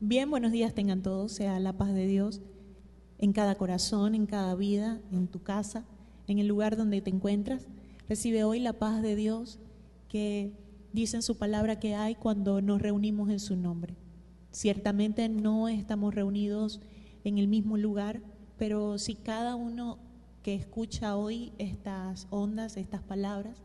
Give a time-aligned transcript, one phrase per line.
[0.00, 2.42] Bien, buenos días tengan todos, sea la paz de Dios
[3.16, 5.86] en cada corazón, en cada vida, en tu casa,
[6.26, 7.66] en el lugar donde te encuentras.
[8.06, 9.58] Recibe hoy la paz de Dios
[10.10, 10.52] que
[10.92, 13.96] dice en su palabra que hay cuando nos reunimos en su nombre.
[14.50, 16.82] Ciertamente no estamos reunidos
[17.24, 18.20] en el mismo lugar,
[18.58, 19.98] pero si cada uno
[20.42, 23.62] que escucha hoy estas ondas, estas palabras,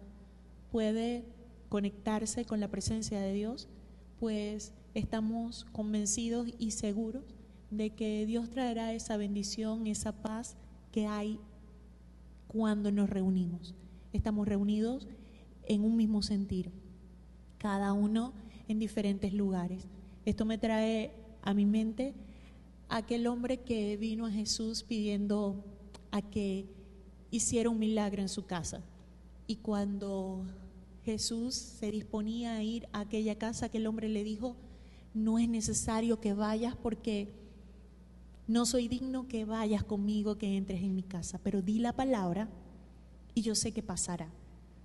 [0.72, 1.26] puede
[1.68, 3.68] conectarse con la presencia de Dios,
[4.18, 7.24] pues estamos convencidos y seguros
[7.70, 10.58] de que Dios traerá esa bendición, esa paz
[10.92, 11.40] que hay
[12.48, 13.74] cuando nos reunimos.
[14.12, 15.08] Estamos reunidos
[15.68, 16.72] en un mismo sentir,
[17.58, 18.34] cada uno
[18.68, 19.88] en diferentes lugares.
[20.26, 22.14] Esto me trae a mi mente
[22.90, 25.64] aquel hombre que vino a Jesús pidiendo
[26.12, 26.66] a que
[27.32, 28.84] hiciera un milagro en su casa.
[29.48, 30.44] Y cuando
[31.06, 34.58] Jesús se disponía a ir a aquella casa, aquel hombre le dijo,
[35.14, 37.34] no es necesario que vayas porque
[38.48, 42.50] no soy digno que vayas conmigo, que entres en mi casa, pero di la palabra
[43.34, 44.30] y yo sé que pasará.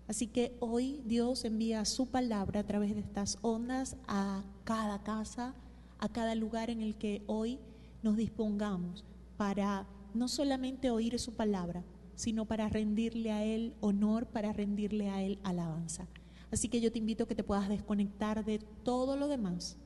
[0.09, 5.55] Así que hoy Dios envía su palabra a través de estas ondas a cada casa,
[5.99, 7.59] a cada lugar en el que hoy
[8.03, 9.05] nos dispongamos
[9.37, 15.23] para no solamente oír su palabra, sino para rendirle a Él honor, para rendirle a
[15.23, 16.07] Él alabanza.
[16.53, 19.77] Así que yo te invito a que te puedas desconectar de todo lo demás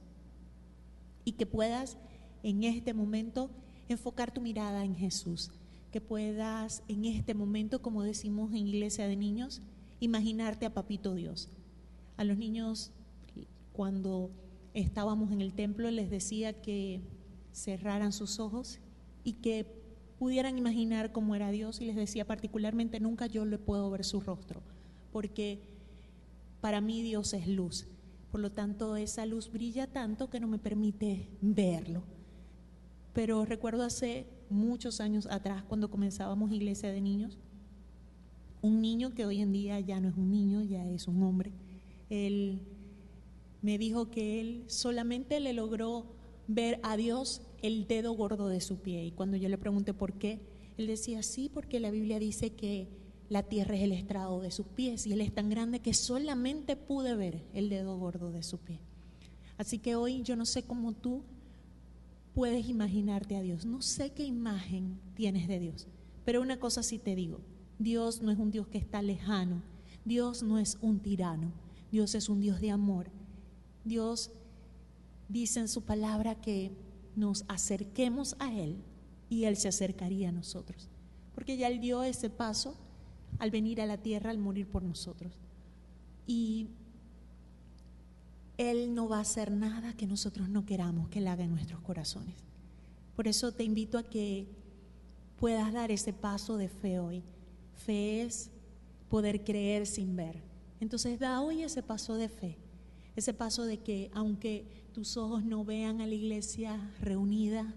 [1.30, 1.96] y que puedas
[2.42, 3.52] en este momento
[3.88, 5.52] enfocar tu mirada en Jesús,
[5.92, 9.62] que puedas en este momento, como decimos en iglesia de niños,
[10.00, 11.48] imaginarte a Papito Dios.
[12.16, 12.90] A los niños
[13.72, 14.32] cuando
[14.74, 17.00] estábamos en el templo les decía que
[17.52, 18.80] cerraran sus ojos
[19.22, 19.66] y que
[20.18, 24.20] pudieran imaginar cómo era Dios y les decía particularmente nunca yo le puedo ver su
[24.20, 24.64] rostro,
[25.12, 25.60] porque
[26.60, 27.86] para mí Dios es luz.
[28.30, 32.02] Por lo tanto, esa luz brilla tanto que no me permite verlo.
[33.12, 37.38] Pero recuerdo hace muchos años atrás, cuando comenzábamos iglesia de niños,
[38.62, 41.52] un niño que hoy en día ya no es un niño, ya es un hombre,
[42.08, 42.60] él
[43.62, 46.06] me dijo que él solamente le logró
[46.46, 49.04] ver a Dios el dedo gordo de su pie.
[49.04, 50.40] Y cuando yo le pregunté por qué,
[50.76, 52.88] él decía, sí, porque la Biblia dice que
[53.30, 56.74] la tierra es el estrado de sus pies y él es tan grande que solamente
[56.76, 58.80] pude ver el dedo gordo de su pie.
[59.56, 61.22] Así que hoy yo no sé cómo tú
[62.34, 65.86] puedes imaginarte a Dios, no sé qué imagen tienes de Dios,
[66.24, 67.40] pero una cosa sí te digo,
[67.78, 69.62] Dios no es un Dios que está lejano,
[70.04, 71.52] Dios no es un tirano,
[71.92, 73.10] Dios es un Dios de amor.
[73.84, 74.32] Dios
[75.28, 76.72] dice en su palabra que
[77.14, 78.82] nos acerquemos a Él
[79.28, 80.88] y Él se acercaría a nosotros,
[81.32, 82.76] porque ya Él dio ese paso
[83.38, 85.32] al venir a la tierra, al morir por nosotros.
[86.26, 86.68] Y
[88.58, 91.80] Él no va a hacer nada que nosotros no queramos que Él haga en nuestros
[91.80, 92.34] corazones.
[93.16, 94.46] Por eso te invito a que
[95.38, 97.22] puedas dar ese paso de fe hoy.
[97.74, 98.50] Fe es
[99.08, 100.40] poder creer sin ver.
[100.80, 102.56] Entonces da hoy ese paso de fe,
[103.16, 107.74] ese paso de que aunque tus ojos no vean a la iglesia reunida,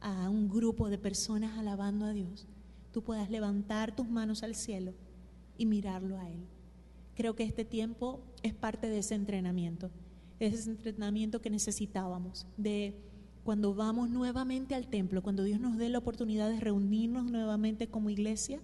[0.00, 2.46] a un grupo de personas alabando a Dios,
[2.92, 4.94] tú puedas levantar tus manos al cielo
[5.56, 6.40] y mirarlo a Él.
[7.14, 9.90] Creo que este tiempo es parte de ese entrenamiento,
[10.38, 12.94] ese entrenamiento que necesitábamos, de
[13.44, 18.10] cuando vamos nuevamente al templo, cuando Dios nos dé la oportunidad de reunirnos nuevamente como
[18.10, 18.60] iglesia,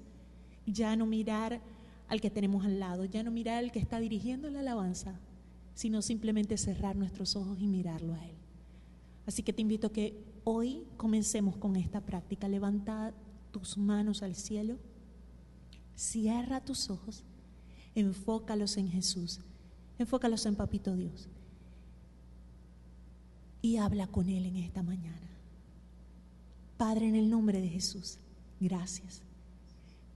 [0.67, 1.61] ya no mirar
[2.09, 5.19] al que tenemos al lado, ya no mirar al que está dirigiendo la alabanza,
[5.75, 8.37] sino simplemente cerrar nuestros ojos y mirarlo a Él.
[9.27, 12.47] Así que te invito a que hoy comencemos con esta práctica.
[12.47, 13.15] Levanta
[13.55, 14.79] tus manos al cielo,
[15.95, 17.23] cierra tus ojos,
[17.95, 19.39] enfócalos en Jesús,
[19.97, 21.29] enfócalos en Papito Dios
[23.63, 25.31] y habla con Él en esta mañana.
[26.77, 28.19] Padre, en el nombre de Jesús,
[28.59, 29.23] gracias.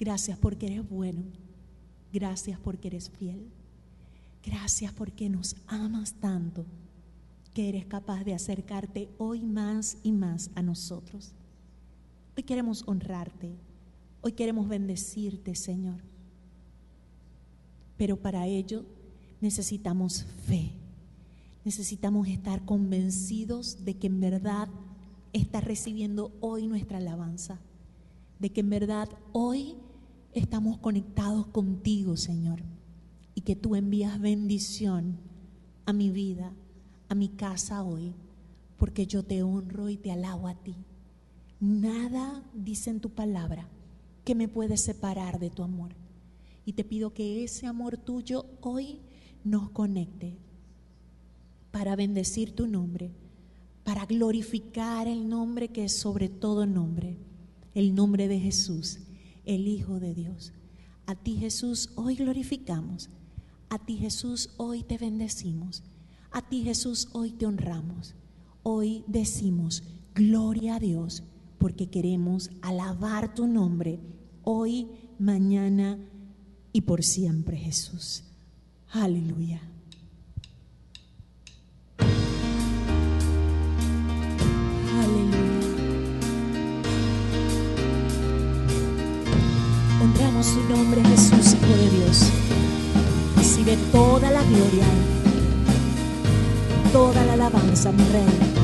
[0.01, 1.23] Gracias porque eres bueno.
[2.13, 3.49] Gracias porque eres fiel.
[4.45, 6.67] Gracias porque nos amas tanto
[7.55, 11.35] que eres capaz de acercarte hoy más y más a nosotros.
[12.39, 13.59] Hoy queremos honrarte,
[14.21, 16.05] hoy queremos bendecirte, Señor.
[17.97, 18.85] Pero para ello
[19.41, 20.71] necesitamos fe,
[21.65, 24.69] necesitamos estar convencidos de que en verdad
[25.33, 27.59] estás recibiendo hoy nuestra alabanza,
[28.39, 29.75] de que en verdad hoy
[30.33, 32.63] estamos conectados contigo, Señor,
[33.35, 35.19] y que tú envías bendición
[35.87, 36.53] a mi vida,
[37.09, 38.15] a mi casa hoy,
[38.77, 40.77] porque yo te honro y te alabo a ti.
[41.61, 43.69] Nada dice en tu palabra
[44.25, 45.91] que me puede separar de tu amor.
[46.65, 49.01] Y te pido que ese amor tuyo hoy
[49.43, 50.37] nos conecte
[51.73, 53.11] para bendecir tu nombre,
[53.83, 57.17] para glorificar el nombre que es sobre todo nombre,
[57.75, 59.01] el nombre de Jesús,
[59.45, 60.53] el Hijo de Dios.
[61.07, 63.11] A ti Jesús hoy glorificamos,
[63.69, 65.83] a ti Jesús hoy te bendecimos,
[66.31, 68.15] a ti Jesús hoy te honramos,
[68.63, 69.83] hoy decimos
[70.15, 71.23] gloria a Dios
[71.59, 74.01] porque queremos alabar tu nombre
[74.43, 74.89] hoy,
[75.19, 75.99] mañana
[76.73, 78.25] y por siempre Jesús.
[78.91, 79.61] Aleluya.
[90.01, 92.31] Honramos su nombre, Jesús, Hijo de Dios.
[93.37, 94.87] Recibe toda la gloria,
[96.93, 98.58] toda la alabanza, mi Rey.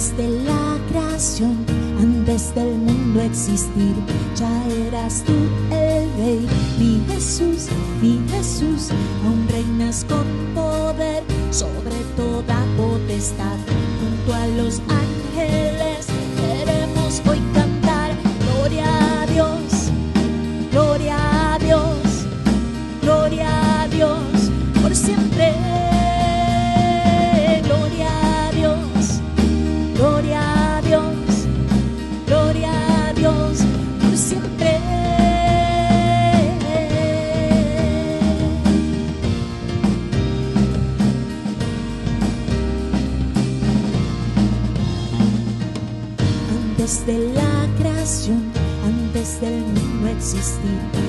[0.00, 1.58] Antes de la creación,
[2.00, 3.94] antes del mundo existir,
[4.34, 5.34] ya eras tú
[5.70, 6.48] el rey,
[6.78, 7.66] mi Jesús,
[8.00, 8.88] mi Jesús,
[9.26, 10.24] aún reinas con
[10.54, 13.58] poder sobre toda potestad,
[14.00, 14.80] junto a los
[50.62, 50.99] existir,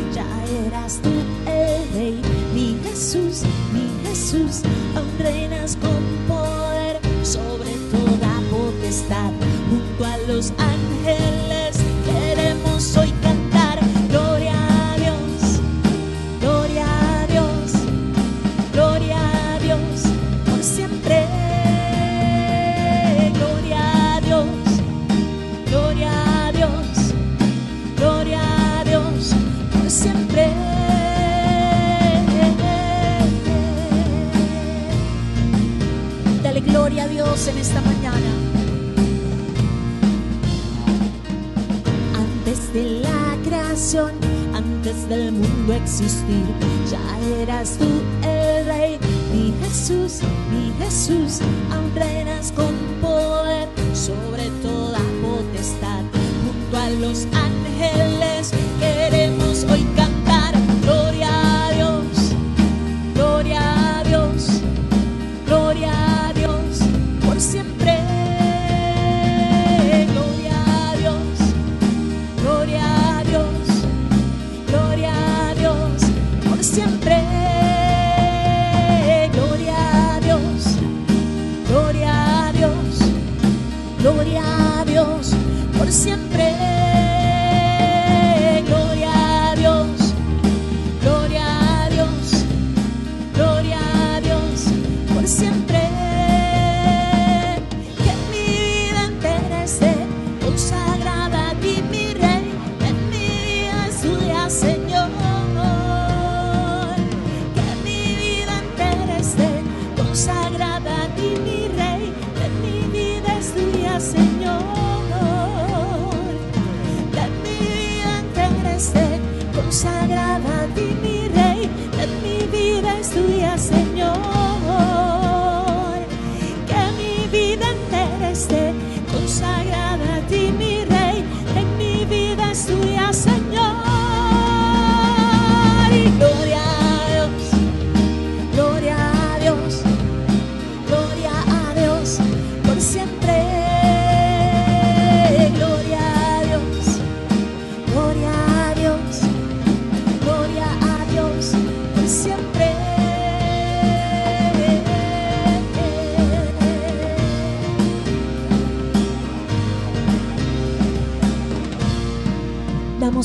[119.71, 121.20] consagrada a ti,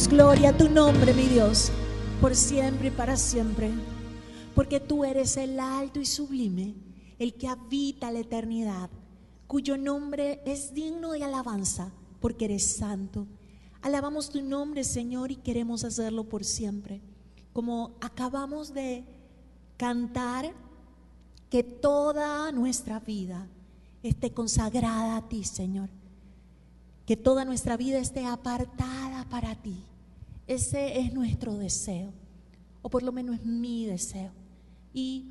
[0.05, 1.73] Gloria a tu nombre, mi Dios,
[2.21, 3.71] por siempre y para siempre,
[4.55, 6.75] porque tú eres el alto y sublime,
[7.19, 8.91] el que habita la eternidad,
[9.47, 13.26] cuyo nombre es digno de alabanza, porque eres santo.
[13.81, 17.00] Alabamos tu nombre, Señor, y queremos hacerlo por siempre.
[17.55, 19.03] Como acabamos de
[19.79, 20.53] cantar,
[21.50, 23.49] que toda nuestra vida
[24.03, 25.88] esté consagrada a ti, Señor.
[27.07, 29.85] Que toda nuestra vida esté apartada para ti.
[30.47, 32.13] Ese es nuestro deseo,
[32.83, 34.33] o por lo menos es mi deseo.
[34.93, 35.27] Y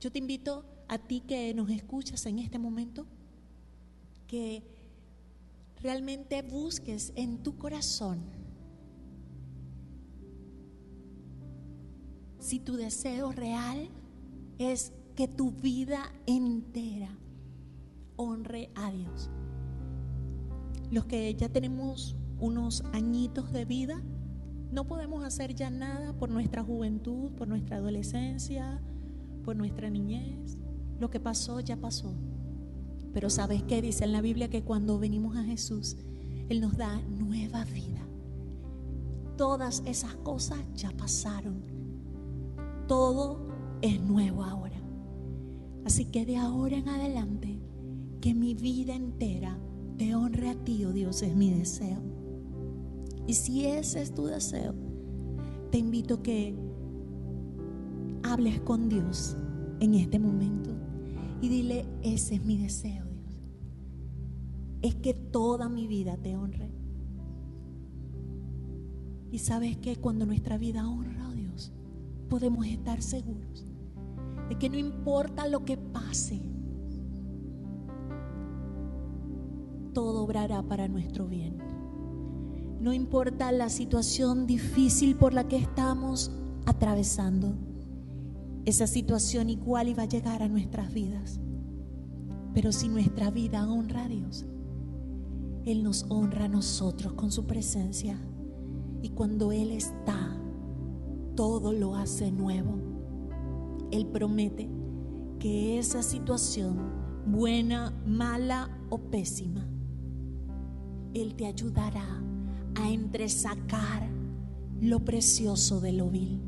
[0.00, 3.06] yo te invito a ti que nos escuchas en este momento,
[4.26, 4.62] que
[5.80, 8.20] realmente busques en tu corazón
[12.42, 13.88] si tu deseo real
[14.58, 17.16] es que tu vida entera
[18.16, 19.30] honre a Dios.
[20.92, 24.02] Los que ya tenemos unos añitos de vida,
[24.70, 28.78] no podemos hacer ya nada por nuestra juventud, por nuestra adolescencia,
[29.42, 30.58] por nuestra niñez.
[31.00, 32.14] Lo que pasó ya pasó.
[33.14, 33.80] Pero ¿sabes qué?
[33.80, 35.96] Dice en la Biblia que cuando venimos a Jesús,
[36.50, 38.06] Él nos da nueva vida.
[39.38, 41.62] Todas esas cosas ya pasaron.
[42.86, 43.48] Todo
[43.80, 44.82] es nuevo ahora.
[45.86, 47.58] Así que de ahora en adelante,
[48.20, 49.58] que mi vida entera
[50.02, 52.00] te honre a ti, oh Dios, es mi deseo.
[53.28, 54.74] Y si ese es tu deseo,
[55.70, 56.56] te invito que
[58.24, 59.36] hables con Dios
[59.78, 60.70] en este momento
[61.40, 63.38] y dile, ese es mi deseo, Dios.
[64.82, 66.68] Es que toda mi vida te honre.
[69.30, 71.72] Y sabes que cuando nuestra vida honra a Dios,
[72.28, 73.64] podemos estar seguros
[74.48, 76.42] de que no importa lo que pase,
[79.92, 81.58] todo obrará para nuestro bien.
[82.80, 86.32] No importa la situación difícil por la que estamos
[86.66, 87.54] atravesando,
[88.64, 91.40] esa situación igual iba a llegar a nuestras vidas.
[92.54, 94.44] Pero si nuestra vida honra a Dios,
[95.64, 98.18] Él nos honra a nosotros con su presencia.
[99.02, 100.36] Y cuando Él está,
[101.34, 102.78] todo lo hace nuevo.
[103.90, 104.68] Él promete
[105.38, 106.78] que esa situación,
[107.26, 109.66] buena, mala o pésima,
[111.14, 112.22] Él te ayudará
[112.74, 114.08] a entresacar
[114.80, 116.40] lo precioso de lo vil.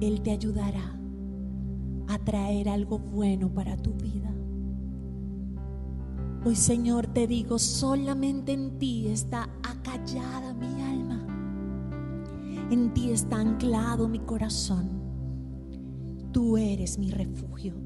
[0.00, 0.98] Él te ayudará
[2.08, 4.32] a traer algo bueno para tu vida.
[6.44, 11.26] Hoy Señor te digo, solamente en ti está acallada mi alma.
[12.70, 14.88] En ti está anclado mi corazón.
[16.30, 17.85] Tú eres mi refugio.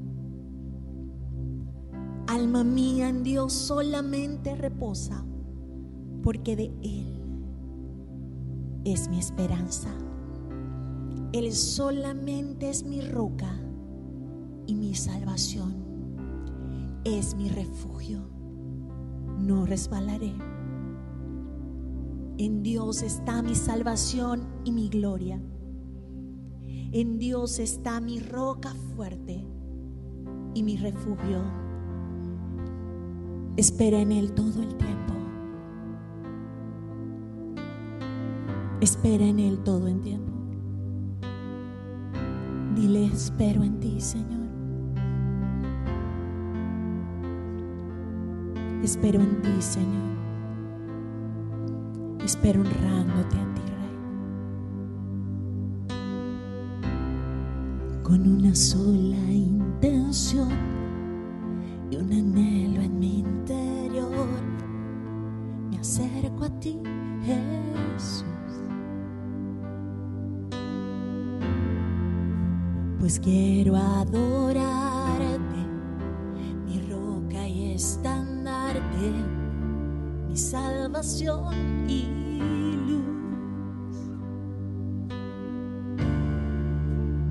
[2.31, 5.25] Alma mía en Dios solamente reposa,
[6.23, 7.21] porque de Él
[8.85, 9.89] es mi esperanza.
[11.33, 13.51] Él solamente es mi roca
[14.65, 15.75] y mi salvación.
[17.03, 18.21] Es mi refugio.
[19.37, 20.33] No resbalaré.
[22.37, 25.43] En Dios está mi salvación y mi gloria.
[26.93, 29.45] En Dios está mi roca fuerte
[30.53, 31.60] y mi refugio.
[33.57, 35.13] Espera en Él todo el tiempo.
[38.79, 40.31] Espera en Él todo el tiempo.
[42.75, 44.41] Dile, espero en ti, Señor.
[48.83, 50.11] Espero en ti, Señor.
[52.23, 53.97] Espero honrándote a ti, Rey.
[58.01, 60.49] Con una sola intención
[61.91, 62.50] y un anhelo
[73.11, 75.57] Pues quiero adorarte,
[76.65, 79.11] mi roca y estandarte,
[80.29, 82.05] mi salvación y
[82.87, 83.97] luz.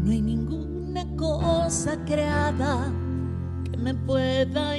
[0.05, 2.93] No hay ninguna cosa creada
[3.65, 4.70] que me pueda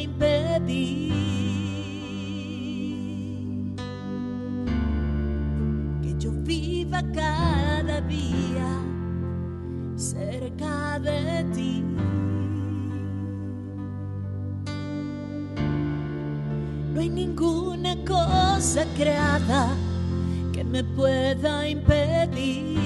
[20.53, 22.77] que me pueda impedir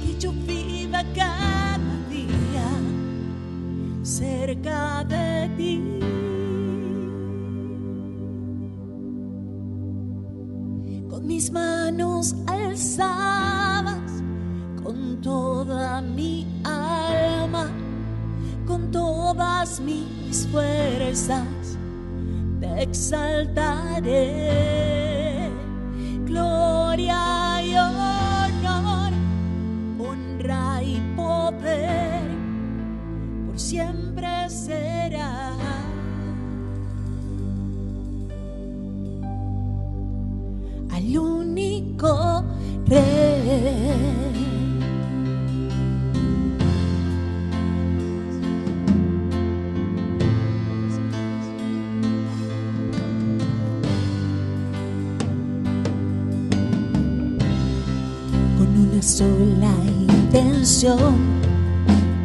[0.00, 1.78] que yo viva cada
[2.10, 2.68] día
[4.02, 5.94] cerca de ti.
[11.14, 14.22] con mis manos alzadas,
[14.82, 17.70] con toda mi alma,
[18.66, 21.44] con todas mis fuerzas,
[22.78, 24.50] exaltaré.
[26.24, 29.12] Gloria y honor,
[29.98, 32.22] honra y poder,
[33.46, 35.52] por siempre será.
[40.90, 42.44] Al único
[42.86, 44.33] rey.
[59.16, 61.14] sola intención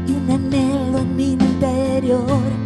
[0.08, 2.59] y un anhelo en mi interior.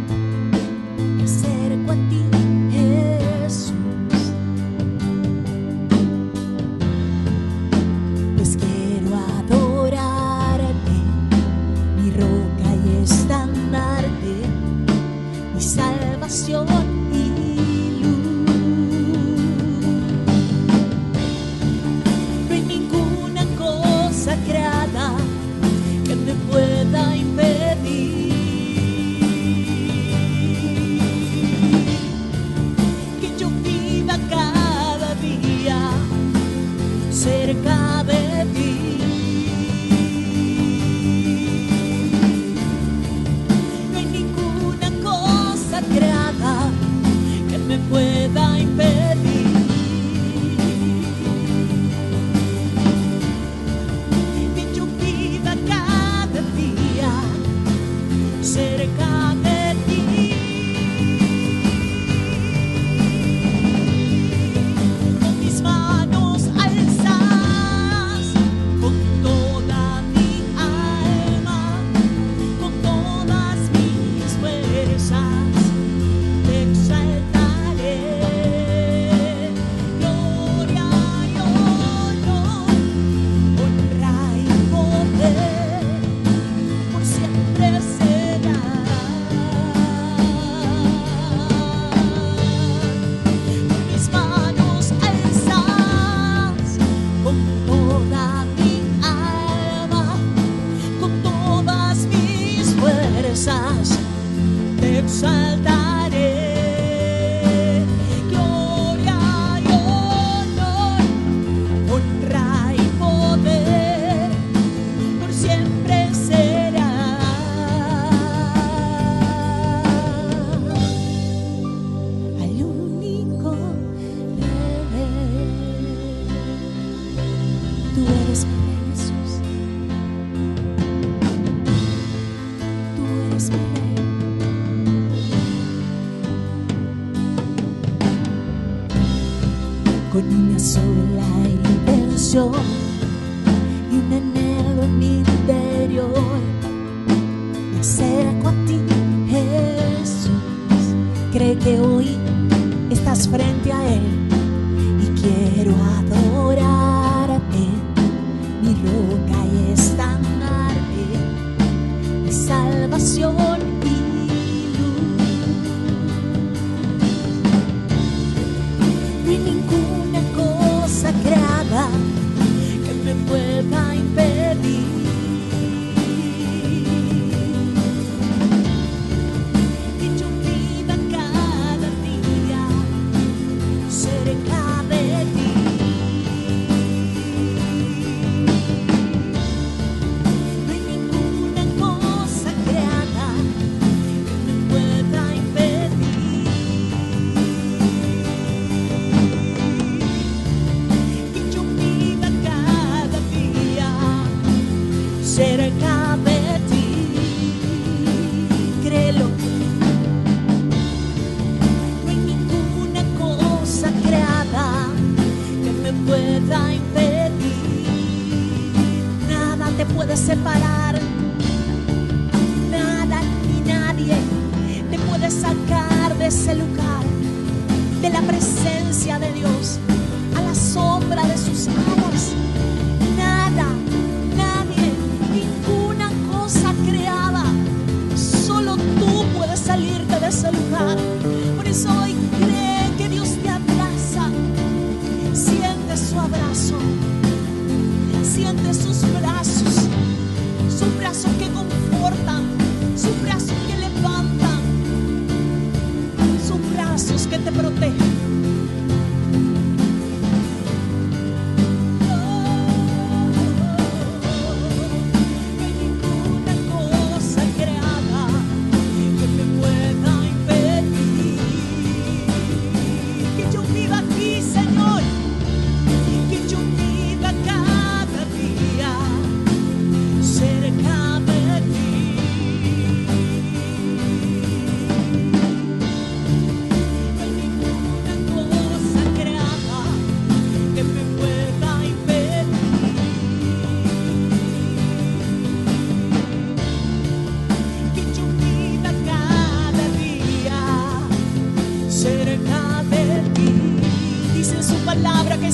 [140.74, 140.80] Dù
[141.16, 141.54] lại.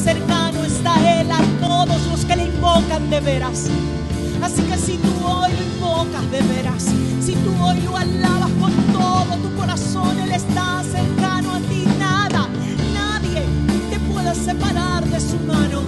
[0.00, 3.68] Cercano está Él a todos los que le invocan de veras.
[4.42, 6.84] Así que si tú hoy lo invocas de veras,
[7.20, 11.84] si tú hoy lo alabas con todo tu corazón, Él está cercano a ti.
[11.98, 12.48] Nada,
[12.94, 13.44] nadie
[13.90, 15.82] te puede separar de su mano.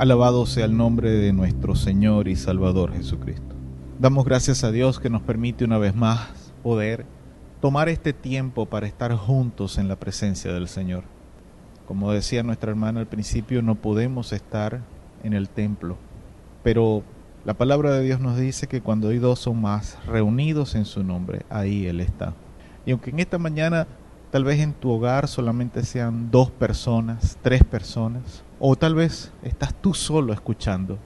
[0.00, 3.54] Alabado sea el nombre de nuestro Señor y Salvador Jesucristo.
[3.98, 7.04] Damos gracias a Dios que nos permite una vez más poder
[7.60, 11.04] tomar este tiempo para estar juntos en la presencia del Señor.
[11.86, 14.80] Como decía nuestra hermana al principio, no podemos estar
[15.22, 15.98] en el templo,
[16.62, 17.02] pero
[17.44, 21.04] la palabra de Dios nos dice que cuando hay dos o más reunidos en su
[21.04, 22.32] nombre, ahí Él está.
[22.86, 23.86] Y aunque en esta mañana
[24.30, 29.74] tal vez en tu hogar solamente sean dos personas, tres personas, o tal vez estás
[29.74, 30.98] tú solo escuchando,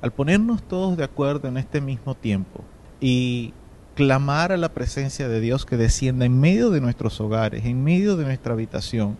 [0.00, 2.62] al ponernos todos de acuerdo en este mismo tiempo
[3.00, 3.52] y
[3.94, 8.16] clamar a la presencia de Dios que descienda en medio de nuestros hogares, en medio
[8.16, 9.18] de nuestra habitación,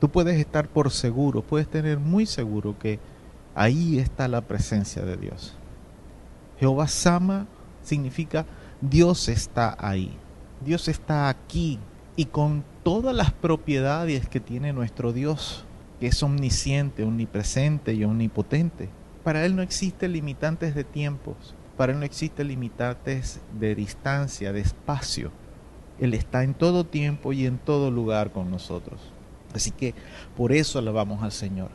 [0.00, 2.98] tú puedes estar por seguro, puedes tener muy seguro que
[3.54, 5.54] ahí está la presencia de Dios.
[6.58, 7.46] Jehová Sama
[7.82, 8.46] significa
[8.80, 10.10] Dios está ahí,
[10.64, 11.78] Dios está aquí
[12.16, 15.64] y con todas las propiedades que tiene nuestro Dios,
[15.98, 18.90] que es omnisciente, omnipresente y omnipotente.
[19.24, 24.60] Para Él no existen limitantes de tiempos, para Él no existen limitantes de distancia, de
[24.60, 25.32] espacio.
[25.98, 29.00] Él está en todo tiempo y en todo lugar con nosotros.
[29.52, 29.92] Así que
[30.36, 31.70] por eso alabamos al Señor.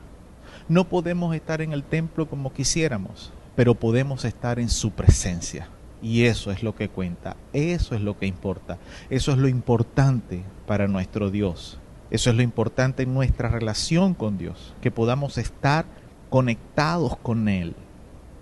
[0.69, 5.67] No podemos estar en el templo como quisiéramos, pero podemos estar en su presencia.
[6.01, 10.43] Y eso es lo que cuenta, eso es lo que importa, eso es lo importante
[10.65, 11.79] para nuestro Dios.
[12.09, 15.85] Eso es lo importante en nuestra relación con Dios, que podamos estar
[16.29, 17.73] conectados con Él,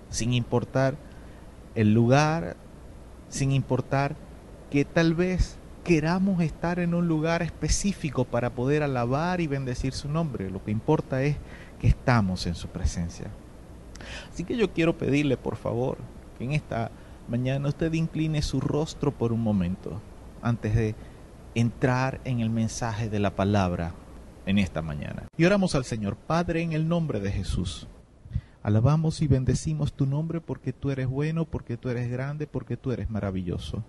[0.10, 0.96] sin importar
[1.76, 2.56] el lugar,
[3.30, 4.16] sin importar
[4.72, 10.10] que tal vez queramos estar en un lugar específico para poder alabar y bendecir su
[10.10, 10.50] nombre.
[10.50, 11.38] Lo que importa es
[11.80, 13.28] que estamos en su presencia.
[14.32, 15.98] Así que yo quiero pedirle, por favor,
[16.38, 16.92] que en esta
[17.30, 20.02] mañana usted incline su rostro por un momento
[20.42, 20.96] antes de
[21.56, 23.94] entrar en el mensaje de la palabra
[24.46, 25.28] en esta mañana.
[25.38, 27.88] Y oramos al Señor, Padre, en el nombre de Jesús.
[28.64, 32.92] Alabamos y bendecimos tu nombre porque tú eres bueno, porque tú eres grande, porque tú
[32.92, 33.84] eres maravilloso.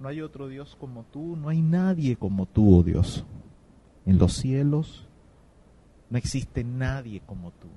[0.00, 3.24] No hay otro Dios como tú, no hay nadie como tú, oh Dios.
[4.06, 5.06] En los cielos
[6.10, 7.68] no existe nadie como tú.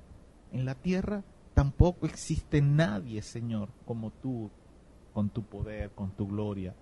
[0.52, 1.24] En la tierra
[1.54, 4.50] tampoco existe nadie, Señor, como tú,
[5.18, 6.76] con tu poder, con tu gloria,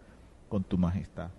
[0.49, 1.29] con tu majestad.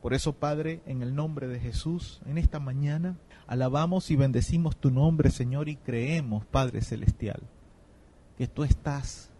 [0.00, 4.92] Por eso, Padre, en el nombre de Jesús, en esta mañana, alabamos y bendecimos tu
[4.92, 7.42] nombre, Señor, y creemos, Padre Celestial,
[8.38, 9.32] que tú estás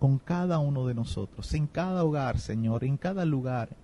[0.00, 3.76] con cada uno de nosotros, en cada hogar, Señor, en cada lugar,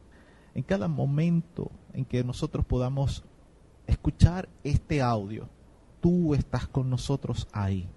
[0.56, 3.22] en cada momento en que nosotros podamos
[3.86, 5.48] escuchar este audio.
[6.00, 7.88] Tú estás con nosotros ahí.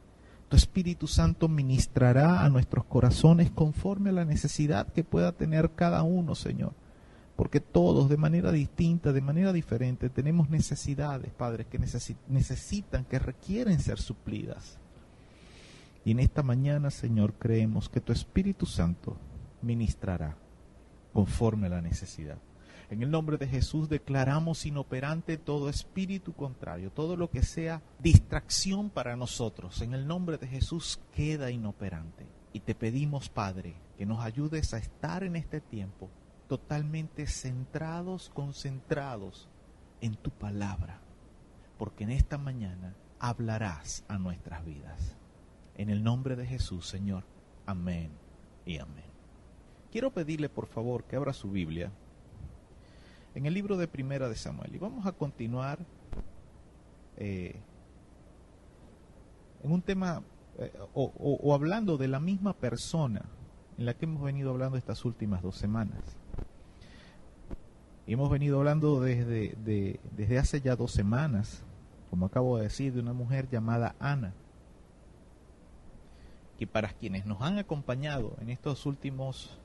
[0.55, 6.01] Tu Espíritu Santo ministrará a nuestros corazones conforme a la necesidad que pueda tener cada
[6.03, 6.71] uno, Señor
[7.35, 11.77] porque todos de manera distinta, de manera diferente, tenemos necesidades, Padre, que
[12.29, 14.77] necesitan, que requieren ser suplidas.
[16.05, 19.17] Y en esta mañana, Señor, creemos que tu Espíritu Santo
[19.61, 20.37] ministrará
[21.11, 22.37] conforme a la necesidad.
[22.95, 28.89] En el nombre de Jesús declaramos inoperante todo espíritu contrario, todo lo que sea distracción
[28.89, 29.81] para nosotros.
[29.81, 32.25] En el nombre de Jesús queda inoperante.
[32.53, 36.09] Y te pedimos, Padre, que nos ayudes a estar en este tiempo
[36.47, 39.49] totalmente centrados, concentrados
[39.99, 41.01] en tu palabra,
[41.77, 45.17] porque en esta mañana hablarás a nuestras vidas.
[45.75, 47.25] En el nombre de Jesús, Señor.
[47.65, 48.11] Amén
[48.65, 49.03] y amén.
[49.91, 51.91] Quiero pedirle por favor que abra su Biblia
[53.35, 55.79] en el libro de Primera de Samuel y vamos a continuar
[57.17, 57.55] eh,
[59.63, 60.23] en un tema
[60.57, 63.25] eh, o hablando de la misma persona
[63.77, 66.01] en la que hemos venido hablando estas últimas dos semanas.
[68.07, 69.55] Y hemos venido hablando desde,
[70.15, 71.63] desde hace ya dos semanas,
[72.09, 74.33] como acabo de decir, de una mujer llamada Ana,
[76.57, 79.57] que para quienes nos han acompañado en estos últimos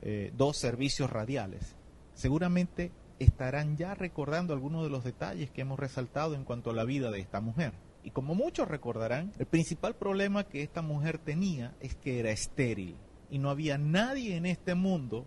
[0.00, 1.76] eh, dos servicios radiales,
[2.18, 6.84] seguramente estarán ya recordando algunos de los detalles que hemos resaltado en cuanto a la
[6.84, 7.72] vida de esta mujer.
[8.02, 12.96] Y como muchos recordarán, el principal problema que esta mujer tenía es que era estéril
[13.30, 15.26] y no había nadie en este mundo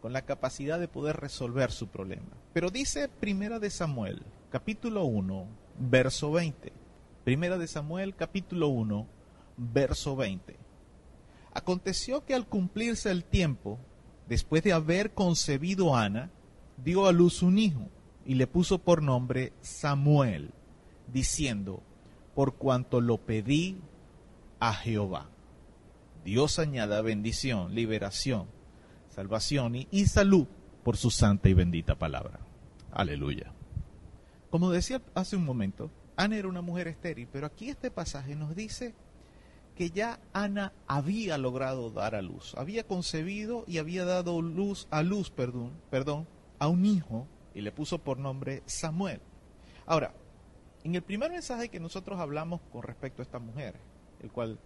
[0.00, 2.36] con la capacidad de poder resolver su problema.
[2.52, 5.46] Pero dice Primera de Samuel, capítulo 1,
[5.80, 6.72] verso 20.
[7.24, 9.06] Primera de Samuel, capítulo 1,
[9.56, 10.56] verso 20.
[11.52, 13.80] Aconteció que al cumplirse el tiempo,
[14.28, 16.30] después de haber concebido Ana,
[16.82, 17.88] dio a luz un hijo
[18.24, 20.50] y le puso por nombre Samuel,
[21.12, 21.82] diciendo,
[22.34, 23.78] por cuanto lo pedí
[24.60, 25.28] a Jehová.
[26.24, 28.46] Dios añada bendición, liberación
[29.14, 30.46] salvación y, salud
[30.82, 32.40] por su santa y bendita palabra.
[32.90, 33.52] Aleluya.
[34.50, 38.56] Como decía hace un momento, Ana era una mujer estéril, pero aquí este pasaje nos
[38.56, 38.94] dice
[39.82, 45.02] que ya Ana había logrado dar a luz, había concebido y había dado luz a
[45.02, 46.28] luz, perdón, perdón,
[46.60, 49.20] a un hijo y le puso por nombre Samuel.
[49.84, 50.14] Ahora,
[50.84, 53.74] en el primer mensaje que nosotros hablamos con respecto a esta mujer,
[54.22, 54.60] el cual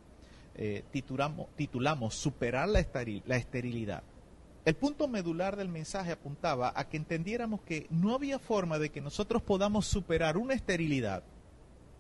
[0.55, 4.03] eh, titulamos, Superar la esterilidad,
[4.67, 9.01] el punto medular del mensaje apuntaba a que entendiéramos que no había forma de que
[9.01, 11.23] nosotros podamos superar una esterilidad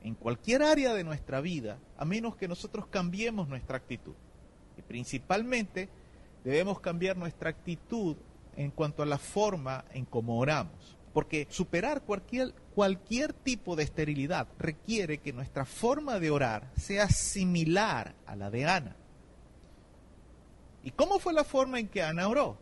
[0.07, 4.15] en cualquier área de nuestra vida a menos que nosotros cambiemos nuestra actitud.
[4.79, 5.89] Y principalmente
[6.45, 8.17] debemos cambiar nuestra actitud
[8.57, 10.97] en cuanto a la forma en cómo oramos.
[11.13, 18.15] Porque superar cualquier, cualquier tipo de esterilidad requiere que nuestra forma de orar sea similar
[18.27, 18.95] a la de Ana.
[20.85, 22.57] ¿Y cómo fue la forma en que Ana oró?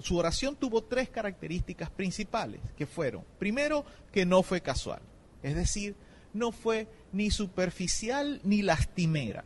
[0.00, 5.02] Su oración tuvo tres características principales, que fueron, primero, que no fue casual,
[5.44, 5.94] es decir,
[6.32, 9.44] no fue ni superficial ni lastimera,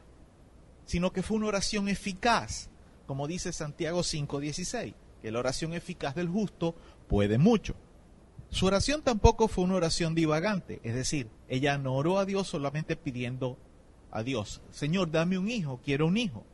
[0.85, 2.69] sino que fue una oración eficaz,
[3.07, 6.75] como dice Santiago 5:16, que la oración eficaz del justo
[7.09, 7.75] puede mucho.
[8.51, 12.97] Su oración tampoco fue una oración divagante, es decir, ella no oró a Dios solamente
[12.97, 13.59] pidiendo
[14.11, 16.45] a Dios, Señor, dame un hijo, quiero un hijo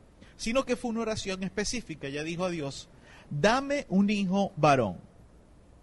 [0.43, 2.07] sino que fue una oración específica.
[2.07, 2.89] Ella dijo a Dios,
[3.29, 4.97] dame un hijo varón.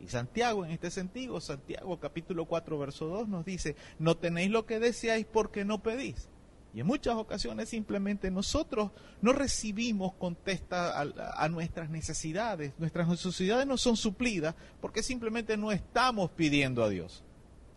[0.00, 4.64] Y Santiago, en este sentido, Santiago capítulo 4, verso 2 nos dice, no tenéis lo
[4.64, 6.28] que deseáis porque no pedís.
[6.72, 12.72] Y en muchas ocasiones simplemente nosotros no recibimos contesta a, a, nuestras necesidades.
[12.78, 17.24] Nuestras necesidades no son suplidas porque simplemente no estamos pidiendo a Dios.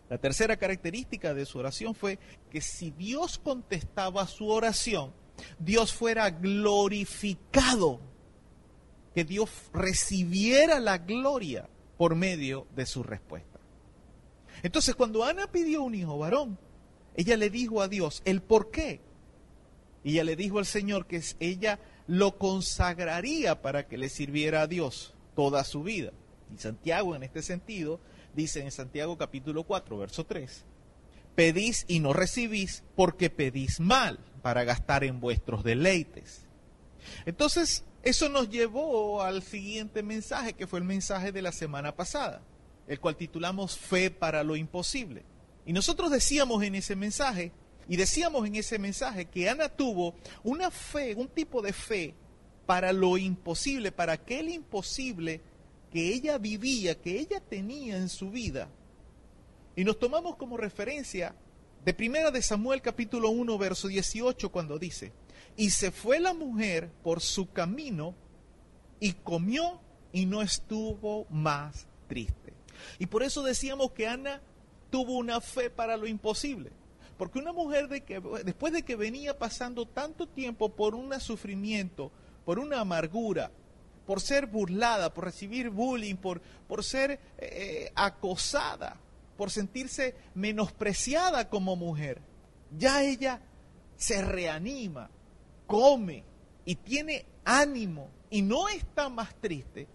[0.08, 2.18] La tercera característica de su oración fue
[2.50, 5.12] que si Dios contestaba su oración,
[5.58, 8.00] Dios fuera glorificado,
[9.12, 11.68] que Dios recibiera la gloria
[12.04, 13.58] por medio de su respuesta.
[14.62, 16.58] Entonces, cuando Ana pidió un hijo varón,
[17.16, 19.00] ella le dijo a Dios el por qué.
[20.02, 24.66] Y ella le dijo al Señor que ella lo consagraría para que le sirviera a
[24.66, 26.12] Dios toda su vida.
[26.54, 28.00] Y Santiago en este sentido
[28.34, 30.62] dice en Santiago capítulo 4, verso 3,
[31.34, 36.44] pedís y no recibís porque pedís mal para gastar en vuestros deleites.
[37.24, 42.42] Entonces, eso nos llevó al siguiente mensaje, que fue el mensaje de la semana pasada,
[42.86, 45.24] el cual titulamos Fe para lo imposible.
[45.64, 47.52] Y nosotros decíamos en ese mensaje,
[47.88, 52.14] y decíamos en ese mensaje que Ana tuvo una fe, un tipo de fe
[52.66, 55.40] para lo imposible, para aquel imposible
[55.90, 58.68] que ella vivía, que ella tenía en su vida.
[59.76, 61.34] Y nos tomamos como referencia
[61.84, 65.12] de Primera de Samuel capítulo 1 verso 18 cuando dice,
[65.56, 68.14] y se fue la mujer por su camino
[69.00, 69.80] y comió
[70.12, 72.52] y no estuvo más triste.
[72.98, 74.40] Y por eso decíamos que Ana
[74.90, 76.70] tuvo una fe para lo imposible.
[77.16, 82.10] Porque una mujer después de que venía pasando tanto tiempo por un sufrimiento,
[82.44, 83.50] por una amargura,
[84.06, 88.96] por ser burlada, por recibir bullying, por, por ser eh, acosada,
[89.36, 92.20] por sentirse menospreciada como mujer,
[92.76, 93.40] ya ella
[93.96, 95.10] se reanima,
[95.66, 96.24] come
[96.64, 99.86] y tiene ánimo y no está más triste,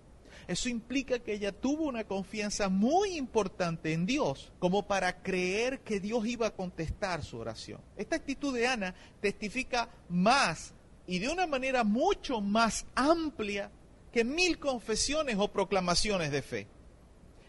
[0.50, 6.00] eso implica que ella tuvo una confianza muy importante en Dios, como para creer que
[6.00, 7.80] Dios iba a contestar su oración.
[7.96, 10.74] Esta actitud de Ana testifica más
[11.06, 13.70] y de una manera mucho más amplia
[14.12, 16.68] que mil confesiones o proclamaciones de fe.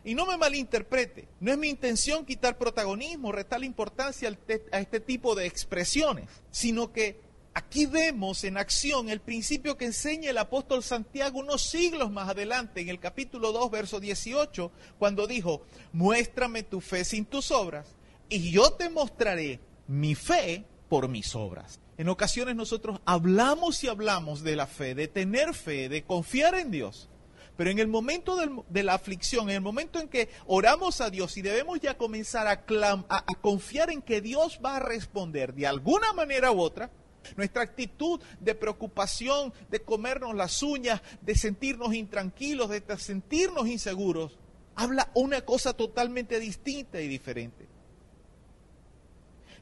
[0.04, 4.30] Y no me malinterprete, no es mi intención quitar protagonismo, restar importancia
[4.72, 10.30] a este tipo de expresiones, sino que Aquí vemos en acción el principio que enseña
[10.30, 15.62] el apóstol Santiago unos siglos más adelante, en el capítulo 2, verso 18, cuando dijo,
[15.92, 17.88] muéstrame tu fe sin tus obras,
[18.28, 19.58] y yo te mostraré
[19.88, 21.80] mi fe por mis obras.
[21.98, 26.70] En ocasiones nosotros hablamos y hablamos de la fe, de tener fe, de confiar en
[26.70, 27.08] Dios.
[27.56, 31.36] Pero en el momento de la aflicción, en el momento en que oramos a Dios
[31.36, 32.64] y debemos ya comenzar a,
[33.08, 36.90] a confiar en que Dios va a responder de alguna manera u otra,
[37.36, 44.38] nuestra actitud de preocupación, de comernos las uñas, de sentirnos intranquilos, de sentirnos inseguros,
[44.74, 47.70] habla una cosa totalmente distinta y diferente.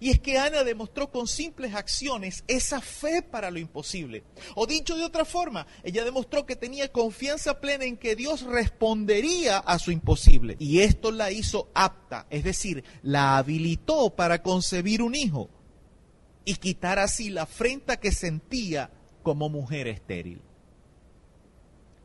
[0.00, 4.22] Y es que Ana demostró con simples acciones esa fe para lo imposible.
[4.54, 9.58] O dicho de otra forma, ella demostró que tenía confianza plena en que Dios respondería
[9.58, 10.56] a su imposible.
[10.60, 15.50] Y esto la hizo apta, es decir, la habilitó para concebir un hijo
[16.48, 18.90] y quitar así la afrenta que sentía
[19.22, 20.40] como mujer estéril.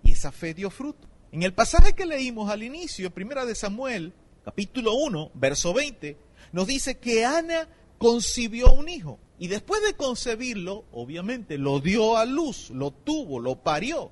[0.03, 1.07] Y esa fe dio fruto.
[1.31, 4.11] En el pasaje que leímos al inicio, primera de Samuel,
[4.43, 6.17] capítulo 1, verso 20,
[6.51, 9.17] nos dice que Ana concibió un hijo.
[9.39, 14.11] Y después de concebirlo, obviamente, lo dio a luz, lo tuvo, lo parió.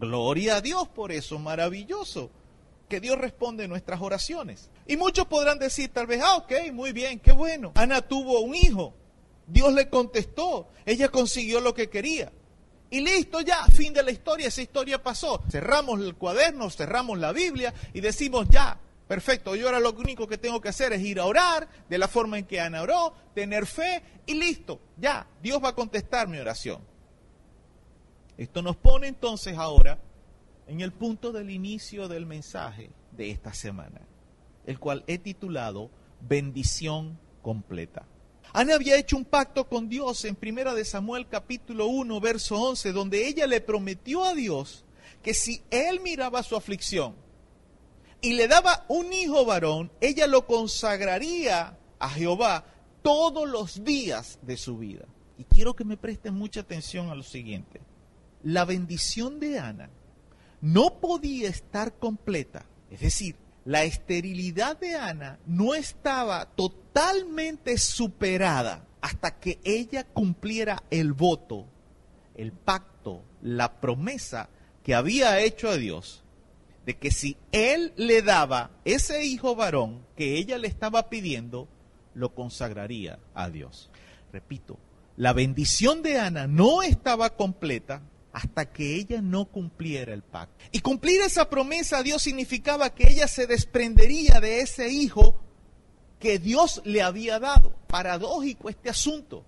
[0.00, 2.30] Gloria a Dios por eso, maravilloso,
[2.88, 4.70] que Dios responde nuestras oraciones.
[4.86, 7.72] Y muchos podrán decir tal vez, ah, ok, muy bien, qué bueno.
[7.74, 8.94] Ana tuvo un hijo.
[9.48, 12.30] Dios le contestó, ella consiguió lo que quería.
[12.90, 15.42] Y listo ya, fin de la historia, esa historia pasó.
[15.50, 20.38] Cerramos el cuaderno, cerramos la Biblia y decimos ya, perfecto, yo ahora lo único que
[20.38, 23.66] tengo que hacer es ir a orar de la forma en que Ana oró, tener
[23.66, 26.80] fe y listo, ya, Dios va a contestar mi oración.
[28.36, 29.98] Esto nos pone entonces ahora
[30.66, 34.02] en el punto del inicio del mensaje de esta semana,
[34.66, 35.90] el cual he titulado
[36.20, 38.06] Bendición completa.
[38.58, 42.90] Ana había hecho un pacto con Dios en Primera de Samuel capítulo 1 verso 11,
[42.90, 44.84] donde ella le prometió a Dios
[45.22, 47.14] que si él miraba su aflicción
[48.20, 52.64] y le daba un hijo varón, ella lo consagraría a Jehová
[53.02, 55.04] todos los días de su vida.
[55.38, 57.80] Y quiero que me presten mucha atención a lo siguiente.
[58.42, 59.88] La bendición de Ana
[60.60, 66.87] no podía estar completa, es decir, la esterilidad de Ana no estaba totalmente
[67.76, 71.66] superada hasta que ella cumpliera el voto,
[72.36, 74.48] el pacto, la promesa
[74.82, 76.24] que había hecho a Dios
[76.86, 81.68] de que si él le daba ese hijo varón que ella le estaba pidiendo,
[82.14, 83.90] lo consagraría a Dios.
[84.32, 84.78] Repito,
[85.16, 90.64] la bendición de Ana no estaba completa hasta que ella no cumpliera el pacto.
[90.72, 95.37] Y cumplir esa promesa a Dios significaba que ella se desprendería de ese hijo
[96.18, 97.72] que Dios le había dado.
[97.86, 99.44] Paradójico este asunto.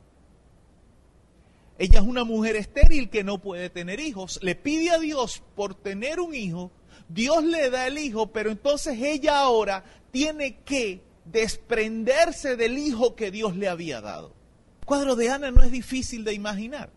[1.79, 4.39] Ella es una mujer estéril que no puede tener hijos.
[4.43, 6.71] Le pide a Dios por tener un hijo.
[7.09, 13.31] Dios le da el hijo, pero entonces ella ahora tiene que desprenderse del hijo que
[13.31, 14.35] Dios le había dado.
[14.81, 16.91] El cuadro de Ana no es difícil de imaginar.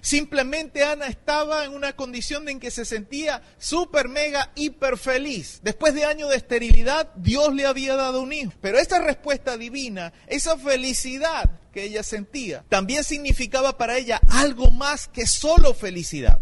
[0.00, 5.60] Simplemente Ana estaba en una condición en que se sentía súper, mega, hiper feliz.
[5.62, 8.52] Después de años de esterilidad, Dios le había dado un hijo.
[8.60, 15.08] Pero esa respuesta divina, esa felicidad que ella sentía, también significaba para ella algo más
[15.08, 16.40] que solo felicidad.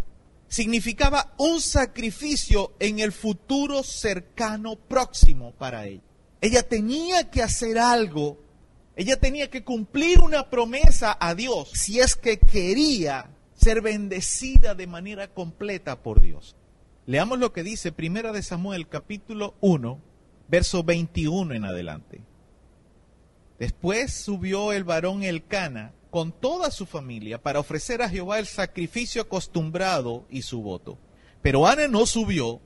[0.49, 6.03] Significaba un sacrificio en el futuro cercano próximo para ella.
[6.41, 8.39] Ella tenía que hacer algo,
[8.97, 14.87] ella tenía que cumplir una promesa a Dios si es que quería ser bendecida de
[14.87, 16.55] manera completa por Dios.
[17.07, 20.01] Leamos lo que dice Primera de Samuel capítulo 1,
[20.47, 22.21] verso 21 en adelante.
[23.59, 29.23] Después subió el varón Elcana con toda su familia para ofrecer a Jehová el sacrificio
[29.23, 30.97] acostumbrado y su voto.
[31.43, 32.61] Pero Ana no subió,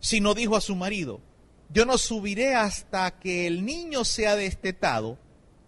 [0.00, 1.20] sino dijo a su marido,
[1.68, 5.18] yo no subiré hasta que el niño sea destetado,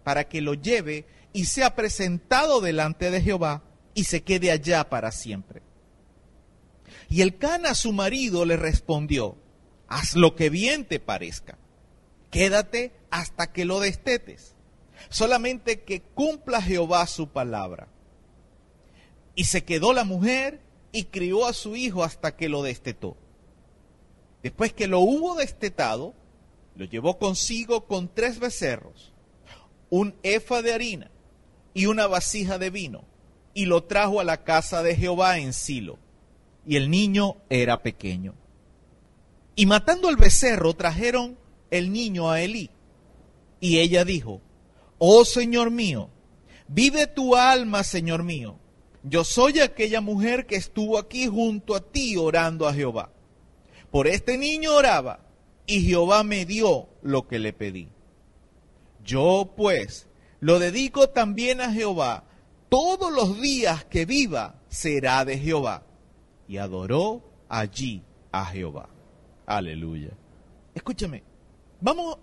[0.03, 5.11] para que lo lleve y sea presentado delante de Jehová y se quede allá para
[5.11, 5.61] siempre.
[7.09, 9.35] Y el Cana, su marido, le respondió,
[9.87, 11.57] haz lo que bien te parezca,
[12.29, 14.55] quédate hasta que lo destetes,
[15.09, 17.87] solamente que cumpla Jehová su palabra.
[19.35, 20.61] Y se quedó la mujer
[20.91, 23.17] y crió a su hijo hasta que lo destetó.
[24.43, 26.13] Después que lo hubo destetado,
[26.75, 29.13] lo llevó consigo con tres becerros,
[29.89, 31.11] un efa de harina
[31.73, 33.08] y una vasija de vino
[33.53, 35.97] y lo trajo a la casa de Jehová en Silo.
[36.65, 38.35] Y el niño era pequeño.
[39.55, 41.37] Y matando el becerro trajeron
[41.71, 42.69] el niño a Elí.
[43.59, 44.41] Y ella dijo,
[44.97, 46.09] Oh Señor mío,
[46.67, 48.57] vive tu alma, Señor mío.
[49.03, 53.11] Yo soy aquella mujer que estuvo aquí junto a ti orando a Jehová.
[53.91, 55.21] Por este niño oraba
[55.65, 57.89] y Jehová me dio lo que le pedí.
[59.03, 60.07] Yo pues
[60.39, 62.25] lo dedico también a Jehová
[62.69, 65.83] todos los días que viva será de Jehová.
[66.47, 68.89] Y adoró allí a Jehová.
[69.45, 70.11] Aleluya.
[70.73, 71.23] Escúchame,
[71.81, 72.17] vamos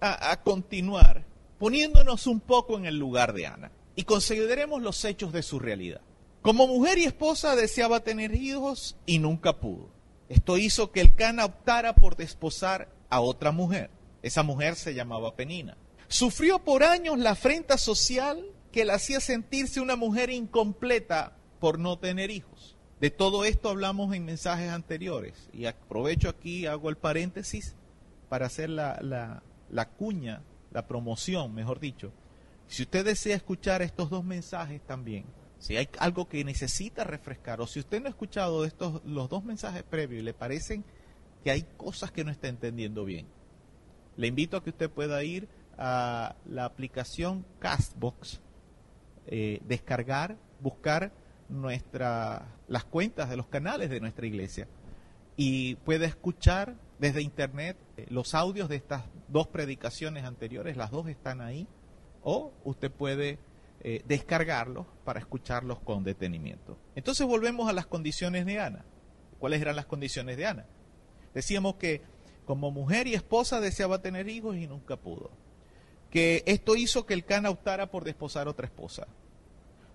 [0.00, 1.24] a, continuar
[1.58, 6.00] poniéndonos un poco en el lugar de Ana y consideremos los hechos de su realidad.
[6.40, 9.90] Como mujer y esposa deseaba tener hijos y nunca pudo.
[10.28, 13.90] Esto hizo que el Cana optara por desposar a otra mujer.
[14.22, 15.76] Esa mujer se llamaba Penina.
[16.08, 21.98] Sufrió por años la afrenta social que la hacía sentirse una mujer incompleta por no
[21.98, 22.76] tener hijos.
[23.00, 27.76] De todo esto hablamos en mensajes anteriores y aprovecho aquí, hago el paréntesis
[28.28, 30.42] para hacer la, la cuña,
[30.72, 32.12] la promoción, mejor dicho.
[32.66, 35.24] Si usted desea escuchar estos dos mensajes también,
[35.58, 39.44] si hay algo que necesita refrescar o si usted no ha escuchado estos los dos
[39.44, 40.84] mensajes previos y le parecen
[41.44, 43.26] que hay cosas que no está entendiendo bien,
[44.16, 48.40] le invito a que usted pueda ir a la aplicación Castbox
[49.26, 51.12] eh, descargar, buscar
[51.48, 54.68] nuestra, las cuentas de los canales de nuestra iglesia
[55.36, 61.08] y puede escuchar desde internet eh, los audios de estas dos predicaciones anteriores, las dos
[61.08, 61.66] están ahí,
[62.22, 63.38] o usted puede
[63.80, 66.78] eh, descargarlos para escucharlos con detenimiento.
[66.94, 68.84] Entonces volvemos a las condiciones de Ana.
[69.38, 70.66] ¿Cuáles eran las condiciones de Ana?
[71.34, 72.02] Decíamos que
[72.44, 75.30] como mujer y esposa deseaba tener hijos y nunca pudo
[76.12, 79.08] que esto hizo que el Cana optara por desposar otra esposa.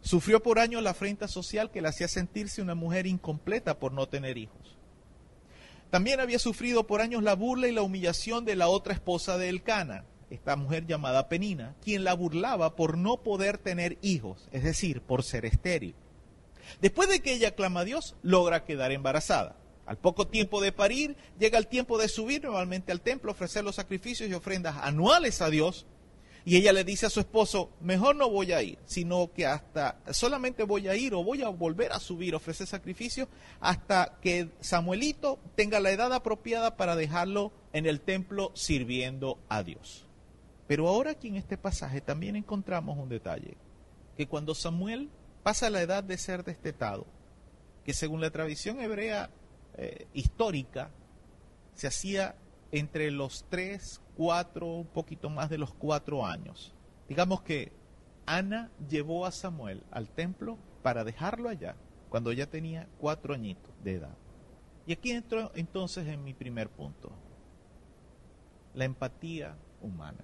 [0.02, 4.08] Sufrió por años la afrenta social que le hacía sentirse una mujer incompleta por no
[4.08, 4.76] tener hijos.
[5.92, 9.50] También había sufrido por años la burla y la humillación de la otra esposa de
[9.50, 15.02] Elcana, esta mujer llamada Penina, quien la burlaba por no poder tener hijos, es decir,
[15.02, 15.94] por ser estéril.
[16.82, 19.56] Después de que ella clama a Dios, logra quedar embarazada.
[19.86, 23.76] Al poco tiempo de parir, llega el tiempo de subir nuevamente al templo, ofrecer los
[23.76, 25.86] sacrificios y ofrendas anuales a Dios
[26.48, 30.00] y ella le dice a su esposo, mejor no voy a ir, sino que hasta
[30.14, 33.28] solamente voy a ir o voy a volver a subir, ofrecer sacrificio,
[33.60, 40.06] hasta que Samuelito tenga la edad apropiada para dejarlo en el templo sirviendo a Dios.
[40.68, 43.58] Pero ahora aquí en este pasaje también encontramos un detalle,
[44.16, 45.10] que cuando Samuel
[45.44, 47.06] pasa la edad de ser destetado,
[47.84, 49.32] que según la tradición hebrea
[49.76, 50.92] eh, histórica,
[51.74, 52.36] se hacía
[52.72, 56.74] entre los tres, cuatro, un poquito más de los cuatro años.
[57.08, 57.72] Digamos que
[58.26, 61.76] Ana llevó a Samuel al templo para dejarlo allá
[62.10, 64.18] cuando ya tenía cuatro añitos de edad.
[64.88, 67.12] Y aquí entro entonces en mi primer punto,
[68.74, 70.24] la empatía humana.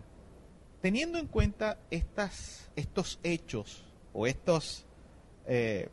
[0.82, 4.86] Teniendo en cuenta estas, estos hechos o estos,
[5.46, 5.90] eh,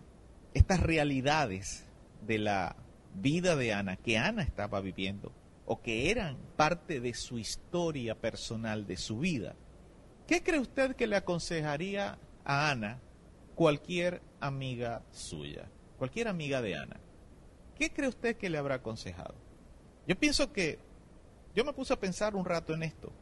[0.54, 1.84] estas realidades
[2.26, 2.76] de la
[3.14, 5.32] vida de Ana, que Ana estaba viviendo,
[5.72, 9.54] o que eran parte de su historia personal, de su vida,
[10.26, 12.98] ¿qué cree usted que le aconsejaría a Ana
[13.54, 16.98] cualquier amiga suya, cualquier amiga de Ana?
[17.78, 19.36] ¿Qué cree usted que le habrá aconsejado?
[20.08, 20.80] Yo pienso que,
[21.54, 23.12] yo me puse a pensar un rato en esto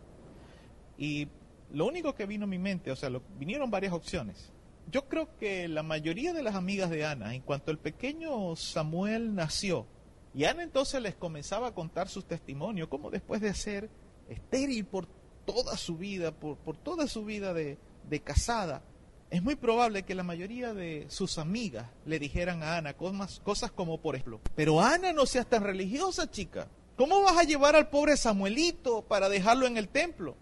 [0.97, 1.29] y
[1.71, 4.55] lo único que vino a mi mente, o sea, vinieron varias opciones.
[4.91, 9.35] Yo creo que la mayoría de las amigas de Ana, en cuanto el pequeño Samuel
[9.35, 9.87] nació,
[10.35, 13.91] y Ana entonces les comenzaba a contar sus testimonios, como después de ser
[14.29, 15.07] estéril por
[15.45, 18.83] toda su vida, por, por toda su vida de, de casada,
[19.31, 24.01] es muy probable que la mayoría de sus amigas le dijeran a Ana cosas, como
[24.01, 26.69] por ejemplo, pero Ana no seas tan religiosa, chica.
[26.97, 30.35] ¿Cómo vas a llevar al pobre Samuelito para dejarlo en el templo?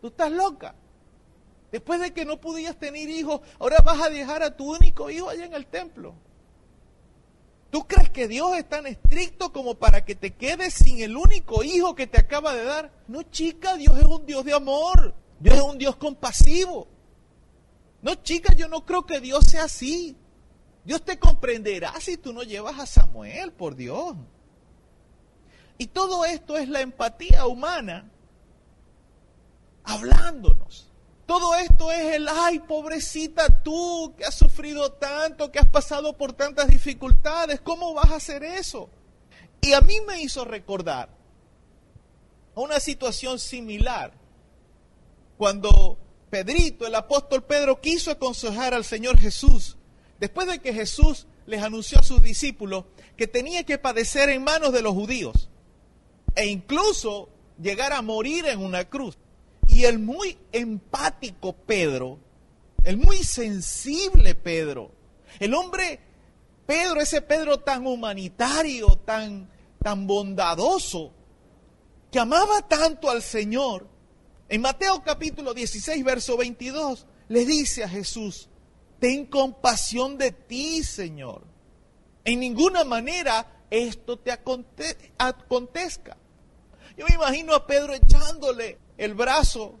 [0.00, 0.74] Tú estás loca.
[1.72, 5.28] Después de que no podías tener hijos, ahora vas a dejar a tu único hijo
[5.28, 6.14] allá en el templo.
[7.70, 11.62] ¿Tú crees que Dios es tan estricto como para que te quedes sin el único
[11.62, 12.92] hijo que te acaba de dar?
[13.06, 15.14] No, chica, Dios es un Dios de amor.
[15.38, 16.88] Dios es un Dios compasivo.
[18.02, 20.16] No, chica, yo no creo que Dios sea así.
[20.84, 24.16] Dios te comprenderá si tú no llevas a Samuel, por Dios.
[25.78, 28.10] Y todo esto es la empatía humana
[29.84, 30.89] hablándonos.
[31.30, 36.32] Todo esto es el, ay, pobrecita tú, que has sufrido tanto, que has pasado por
[36.32, 38.90] tantas dificultades, ¿cómo vas a hacer eso?
[39.60, 41.08] Y a mí me hizo recordar
[42.56, 44.12] una situación similar
[45.38, 45.98] cuando
[46.30, 49.76] Pedrito, el apóstol Pedro, quiso aconsejar al Señor Jesús,
[50.18, 54.72] después de que Jesús les anunció a sus discípulos que tenía que padecer en manos
[54.72, 55.48] de los judíos
[56.34, 57.28] e incluso
[57.62, 59.16] llegar a morir en una cruz.
[59.72, 62.18] Y el muy empático Pedro,
[62.84, 64.90] el muy sensible Pedro,
[65.38, 66.00] el hombre
[66.66, 69.48] Pedro, ese Pedro tan humanitario, tan,
[69.82, 71.12] tan bondadoso,
[72.10, 73.86] que amaba tanto al Señor,
[74.48, 78.48] en Mateo capítulo 16, verso 22, le dice a Jesús,
[78.98, 81.44] ten compasión de ti, Señor.
[82.24, 86.16] En ninguna manera esto te acontezca.
[86.96, 89.80] Yo me imagino a Pedro echándole el brazo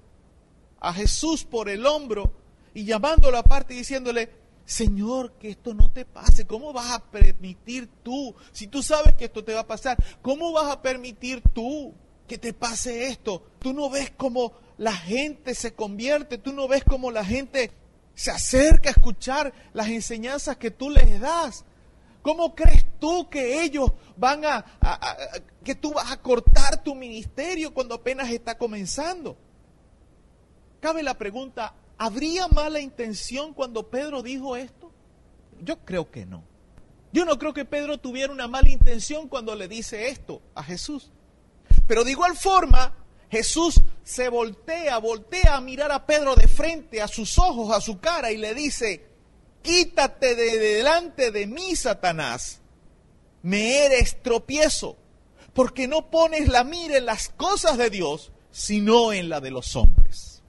[0.80, 2.32] a Jesús por el hombro
[2.72, 4.30] y llamándolo aparte y diciéndole,
[4.64, 6.46] Señor, que esto no te pase.
[6.46, 8.34] ¿Cómo vas a permitir tú?
[8.50, 11.92] Si tú sabes que esto te va a pasar, ¿cómo vas a permitir tú
[12.26, 13.42] que te pase esto?
[13.58, 17.72] Tú no ves cómo la gente se convierte, tú no ves cómo la gente
[18.14, 21.66] se acerca a escuchar las enseñanzas que tú les das.
[22.22, 24.64] ¿Cómo crees tú que ellos van a,
[25.64, 29.36] que tú vas a cortar tu ministerio cuando apenas está comenzando?
[30.80, 34.92] Cabe la pregunta, ¿habría mala intención cuando Pedro dijo esto?
[35.62, 36.42] Yo creo que no.
[37.12, 41.10] Yo no creo que Pedro tuviera una mala intención cuando le dice esto a Jesús.
[41.86, 42.94] Pero de igual forma,
[43.30, 47.98] Jesús se voltea, voltea a mirar a Pedro de frente, a sus ojos, a su
[47.98, 49.09] cara y le dice,
[49.62, 52.60] quítate de delante de mí, Satanás.
[53.42, 54.96] Me eres tropiezo,
[55.52, 59.76] porque no pones la mira en las cosas de Dios, sino en la de los
[59.76, 60.42] hombres.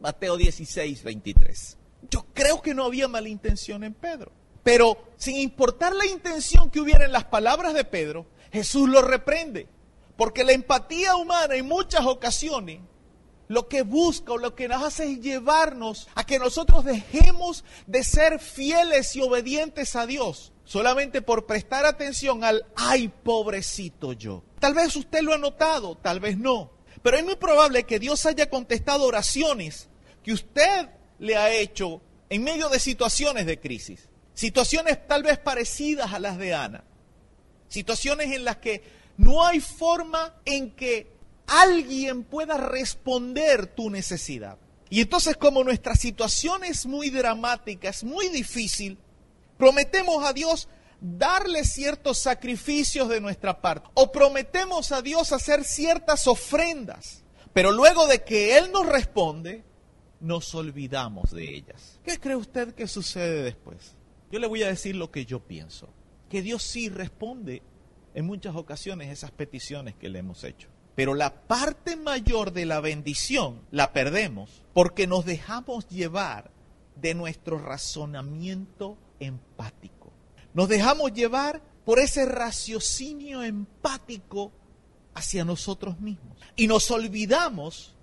[0.00, 1.78] Mateo 16, 23.
[2.10, 4.32] Yo creo que no había mala intención en Pedro.
[4.62, 9.68] Pero sin importar la intención que hubiera en las palabras de Pedro, Jesús lo reprende.
[10.16, 12.80] Porque la empatía humana en muchas ocasiones
[13.52, 18.02] lo que busca o lo que nos hace es llevarnos a que nosotros dejemos de
[18.02, 24.42] ser fieles y obedientes a Dios solamente por prestar atención al ay pobrecito yo.
[24.58, 26.70] Tal vez usted lo ha notado, tal vez no,
[27.02, 29.90] pero es muy probable que Dios haya contestado oraciones
[30.24, 30.88] que usted
[31.18, 32.00] le ha hecho
[32.30, 36.84] en medio de situaciones de crisis, situaciones tal vez parecidas a las de Ana,
[37.68, 38.82] situaciones en las que
[39.18, 41.12] no hay forma en que
[41.46, 44.58] alguien pueda responder tu necesidad.
[44.90, 48.98] Y entonces como nuestra situación es muy dramática, es muy difícil,
[49.56, 50.68] prometemos a Dios
[51.00, 58.06] darle ciertos sacrificios de nuestra parte o prometemos a Dios hacer ciertas ofrendas, pero luego
[58.06, 59.64] de que Él nos responde,
[60.20, 61.98] nos olvidamos de ellas.
[62.04, 63.96] ¿Qué cree usted que sucede después?
[64.30, 65.88] Yo le voy a decir lo que yo pienso,
[66.30, 67.62] que Dios sí responde
[68.14, 70.68] en muchas ocasiones esas peticiones que le hemos hecho.
[70.94, 76.50] Pero la parte mayor de la bendición la perdemos porque nos dejamos llevar
[76.96, 80.12] de nuestro razonamiento empático.
[80.54, 84.52] Nos dejamos llevar por ese raciocinio empático
[85.14, 86.36] hacia nosotros mismos.
[86.56, 87.94] Y nos olvidamos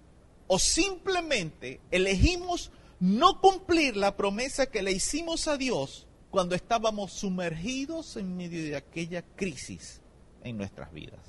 [0.47, 8.17] o simplemente elegimos no cumplir la promesa que le hicimos a Dios cuando estábamos sumergidos
[8.17, 10.01] en medio de aquella crisis
[10.43, 11.21] en nuestras vidas.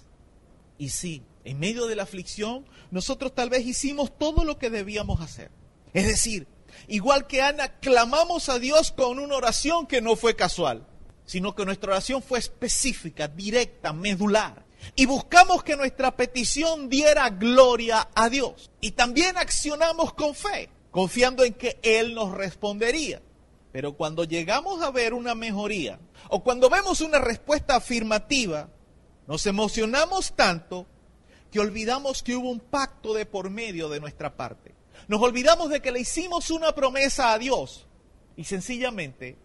[0.78, 5.20] Y sí, en medio de la aflicción, nosotros tal vez hicimos todo lo que debíamos
[5.20, 5.50] hacer.
[5.92, 6.46] Es decir,
[6.88, 10.86] igual que Ana, clamamos a Dios con una oración que no fue casual,
[11.24, 14.64] sino que nuestra oración fue específica, directa, medular.
[14.96, 18.70] Y buscamos que nuestra petición diera gloria a Dios.
[18.80, 23.20] Y también accionamos con fe, confiando en que Él nos respondería.
[23.72, 28.68] Pero cuando llegamos a ver una mejoría o cuando vemos una respuesta afirmativa,
[29.26, 30.86] nos emocionamos tanto
[31.50, 34.74] que olvidamos que hubo un pacto de por medio de nuestra parte.
[35.08, 37.86] Nos olvidamos de que le hicimos una promesa a Dios
[38.36, 39.36] y sencillamente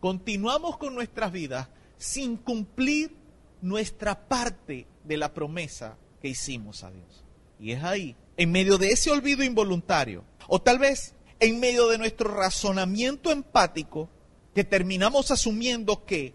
[0.00, 3.14] continuamos con nuestras vidas sin cumplir
[3.62, 7.24] nuestra parte de la promesa que hicimos a Dios.
[7.60, 11.98] Y es ahí, en medio de ese olvido involuntario, o tal vez en medio de
[11.98, 14.10] nuestro razonamiento empático,
[14.54, 16.34] que terminamos asumiendo que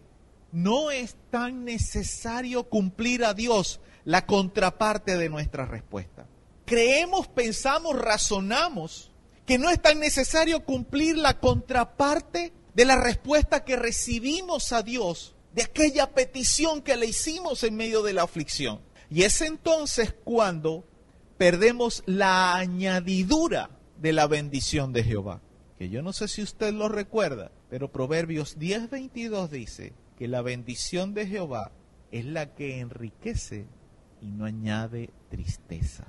[0.51, 3.80] no es tan necesario cumplir a Dios
[4.10, 6.26] la contraparte de nuestra respuesta.
[6.66, 9.12] Creemos, pensamos, razonamos
[9.45, 15.36] que no es tan necesario cumplir la contraparte de la respuesta que recibimos a Dios
[15.53, 18.82] de aquella petición que le hicimos en medio de la aflicción.
[19.12, 20.88] Y es entonces cuando
[21.38, 25.39] perdemos la añadidura de la bendición de Jehová.
[25.78, 31.14] Que yo no sé si usted lo recuerda, pero Proverbios 10:22 dice, que la bendición
[31.14, 31.72] de Jehová
[32.12, 33.68] es la que enriquece
[34.22, 36.05] y no añade tristeza.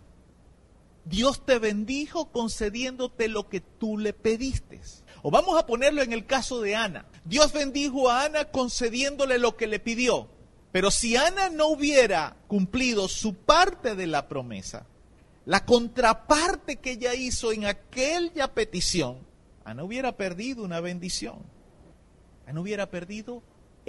[1.05, 4.81] Dios te bendijo concediéndote lo que tú le pediste.
[5.23, 7.07] O vamos a ponerlo en el caso de Ana.
[7.25, 10.29] Dios bendijo a Ana concediéndole lo que le pidió.
[10.73, 14.87] Pero si Ana no hubiera cumplido su parte de la promesa,
[15.47, 19.19] la contraparte que ella hizo en aquella petición,
[19.65, 21.39] Ana hubiera perdido una bendición.
[22.47, 23.43] Ana hubiera perdido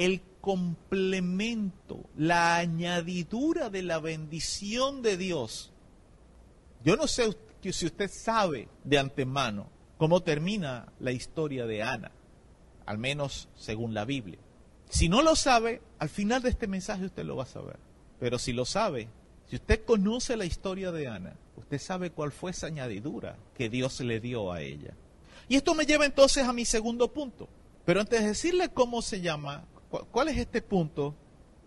[0.06, 5.72] el complemento, la añadidura de la bendición de Dios.
[6.84, 12.12] Yo no sé si usted sabe de antemano cómo termina la historia de Ana,
[12.88, 14.40] al menos según la Biblia.
[14.90, 17.78] Si no lo sabe, al final de este mensaje usted lo va a saber.
[18.20, 19.08] Pero si lo sabe,
[19.48, 24.00] si usted conoce la historia de Ana, usted sabe cuál fue esa añadidura que Dios
[24.00, 24.96] le dio a ella.
[25.48, 27.48] Y esto me lleva entonces a mi segundo punto.
[27.86, 31.16] Pero antes de decirle cómo se llama, ¿Cuál es este punto?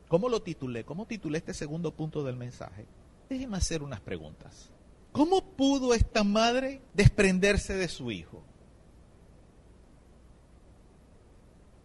[0.09, 0.85] ¿Cómo lo titulé?
[0.85, 2.87] ¿Cómo titulé este segundo punto del mensaje?
[3.29, 4.70] Déjeme hacer unas preguntas.
[5.12, 8.43] ¿Cómo pudo esta madre desprenderse de su hijo?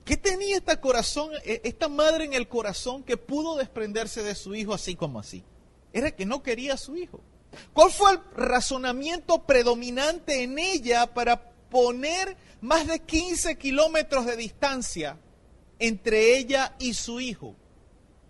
[0.06, 4.56] ¿Qué tenía esta, corazón, e, esta madre en el corazón que pudo desprenderse de su
[4.56, 5.44] hijo así como así?
[5.94, 7.22] Era que no quería a su hijo.
[7.74, 15.18] ¿Cuál fue el razonamiento predominante en ella para poner más de 15 kilómetros de distancia
[15.80, 17.56] entre ella y su hijo.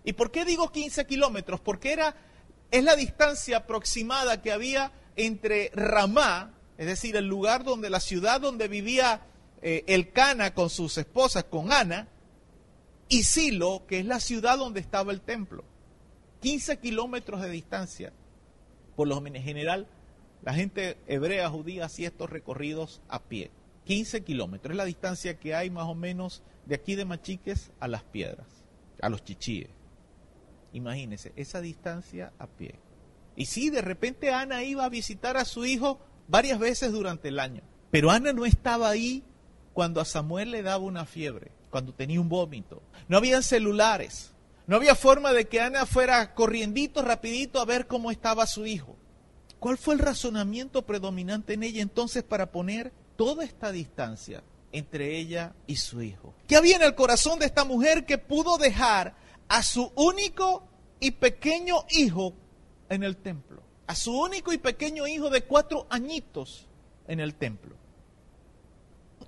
[0.04, 1.60] ¿Y por qué digo 15 kilómetros?
[1.60, 2.16] Porque era,
[2.70, 8.40] es la distancia aproximada que había entre Ramá, es decir, el lugar donde la ciudad
[8.40, 9.22] donde vivía
[9.60, 12.08] eh, el Cana con sus esposas, con Ana,
[13.08, 15.64] y Silo, que es la ciudad donde estaba el templo.
[16.40, 18.12] 15 kilómetros de distancia.
[18.96, 19.86] Por lo general,
[20.42, 23.50] la gente hebrea, judía, hacía estos recorridos a pie.
[23.90, 27.88] 15 kilómetros es la distancia que hay más o menos de aquí de Machiques a
[27.88, 28.46] las piedras,
[29.02, 29.68] a los chichíes.
[30.72, 32.76] Imagínense, esa distancia a pie.
[33.34, 37.40] Y sí, de repente Ana iba a visitar a su hijo varias veces durante el
[37.40, 37.62] año.
[37.90, 39.24] Pero Ana no estaba ahí
[39.72, 42.84] cuando a Samuel le daba una fiebre, cuando tenía un vómito.
[43.08, 44.30] No habían celulares.
[44.68, 48.96] No había forma de que Ana fuera corriendito, rapidito a ver cómo estaba su hijo.
[49.58, 54.42] ¿Cuál fue el razonamiento predominante en ella entonces para poner toda esta distancia
[54.72, 56.32] entre ella y su hijo.
[56.46, 59.14] ¿Qué había en el corazón de esta mujer que pudo dejar
[59.46, 60.66] a su único
[61.00, 62.32] y pequeño hijo
[62.88, 63.62] en el templo?
[63.86, 66.66] A su único y pequeño hijo de cuatro añitos
[67.08, 67.76] en el templo.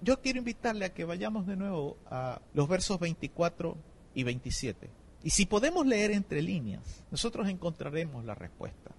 [0.01, 3.77] Yo quiero invitarle a que vayamos de nuevo a los versos 24
[4.15, 4.89] y 27.
[5.23, 8.93] Y si podemos leer entre líneas, nosotros encontraremos la respuesta.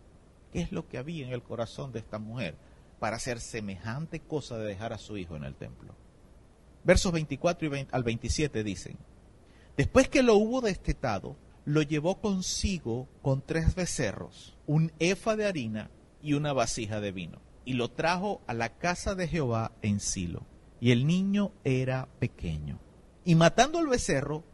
[0.51, 2.53] ¿Qué es lo que había en el corazón de esta mujer
[3.03, 5.93] para hacer semejante cosa de dejar a su hijo en el templo?
[6.85, 8.97] versos 24 y al 27 dicen,
[9.75, 11.35] después que lo hubo destetado,
[11.65, 15.91] lo llevó consigo con tres becerros, un efa de harina
[16.21, 20.45] y una vasija de vino, y lo trajo a la casa de Jehová en Silo.
[20.79, 22.79] Y el niño era pequeño.
[23.25, 24.45] Y matando al becerro,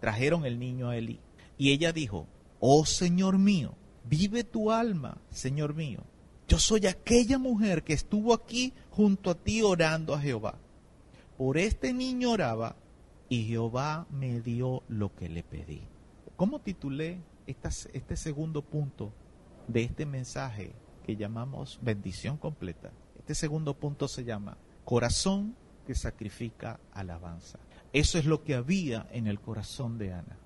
[0.00, 1.20] trajeron el niño a Elí.
[1.58, 2.26] Y ella dijo,
[2.58, 6.04] oh Señor mío, vive tu alma, Señor mío.
[6.48, 10.58] Yo soy aquella mujer que estuvo aquí junto a ti orando a Jehová
[11.36, 12.74] por este niño oraba
[13.28, 15.82] y Jehová me dio lo que le pedí.
[16.36, 19.12] ¿Cómo titulé este segundo punto
[19.68, 20.72] de este mensaje
[21.04, 22.90] que llamamos bendición completa.
[23.18, 25.54] Este segundo punto se llama corazón
[25.86, 27.58] que sacrifica alabanza.
[27.92, 30.36] Eso es lo que había en el corazón de Ana.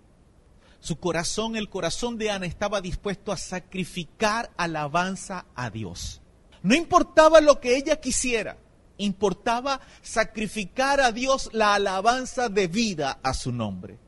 [0.83, 6.21] Su corazón, el corazón de Ana estaba dispuesto a sacrificar alabanza a Dios.
[6.65, 8.59] No importaba lo que ella quisiera,
[8.99, 14.01] importaba sacrificar a Dios la alabanza de vida a su nombre.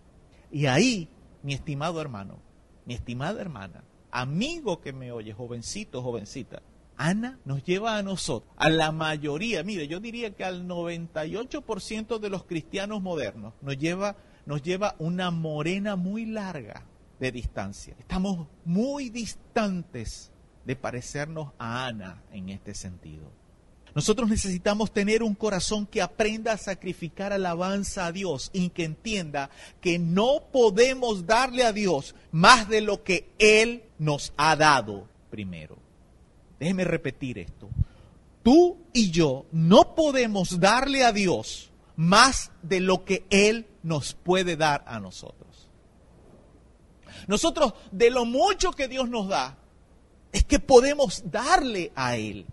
[0.51, 1.09] Y ahí,
[1.45, 2.41] mi estimado hermano,
[2.87, 6.61] mi estimada hermana, amigo que me oye, jovencito, jovencita,
[6.97, 12.31] Ana nos lleva a nosotros, a la mayoría, mire, yo diría que al 98% de
[12.31, 14.17] los cristianos modernos, nos lleva,
[14.47, 16.83] nos lleva una morena muy larga
[17.19, 17.95] de distancia.
[17.99, 20.31] Estamos muy distantes
[20.65, 23.31] de parecernos a Ana en este sentido.
[23.95, 29.51] Nosotros necesitamos tener un corazón que aprenda a sacrificar alabanza a Dios y que entienda
[29.81, 35.79] que no podemos darle a Dios más de lo que Él nos ha dado primero.
[36.59, 37.69] Déjeme repetir esto.
[38.43, 44.57] Tú y yo no podemos darle a Dios más de lo que Él nos puede
[44.57, 45.69] dar a nosotros.
[47.29, 49.57] Nosotros, de lo mucho que Dios nos da,
[50.33, 52.47] es que podemos darle a Él.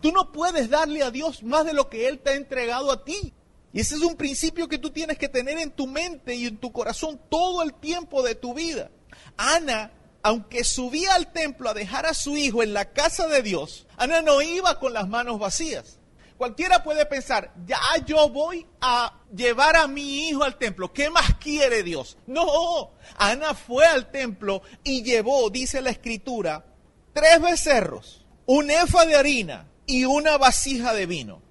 [0.00, 3.04] Tú no puedes darle a Dios más de lo que Él te ha entregado a
[3.04, 3.34] ti.
[3.72, 6.58] Y ese es un principio que tú tienes que tener en tu mente y en
[6.58, 8.90] tu corazón todo el tiempo de tu vida.
[9.36, 9.90] Ana,
[10.22, 14.22] aunque subía al templo a dejar a su hijo en la casa de Dios, Ana
[14.22, 15.97] no iba con las manos vacías.
[16.38, 20.92] Cualquiera puede pensar, ya yo voy a llevar a mi hijo al templo.
[20.92, 22.16] ¿Qué más quiere Dios?
[22.26, 26.64] No, Ana fue al templo y llevó, dice la escritura,
[27.12, 31.42] tres becerros, un efa de harina, y una vasija de vino.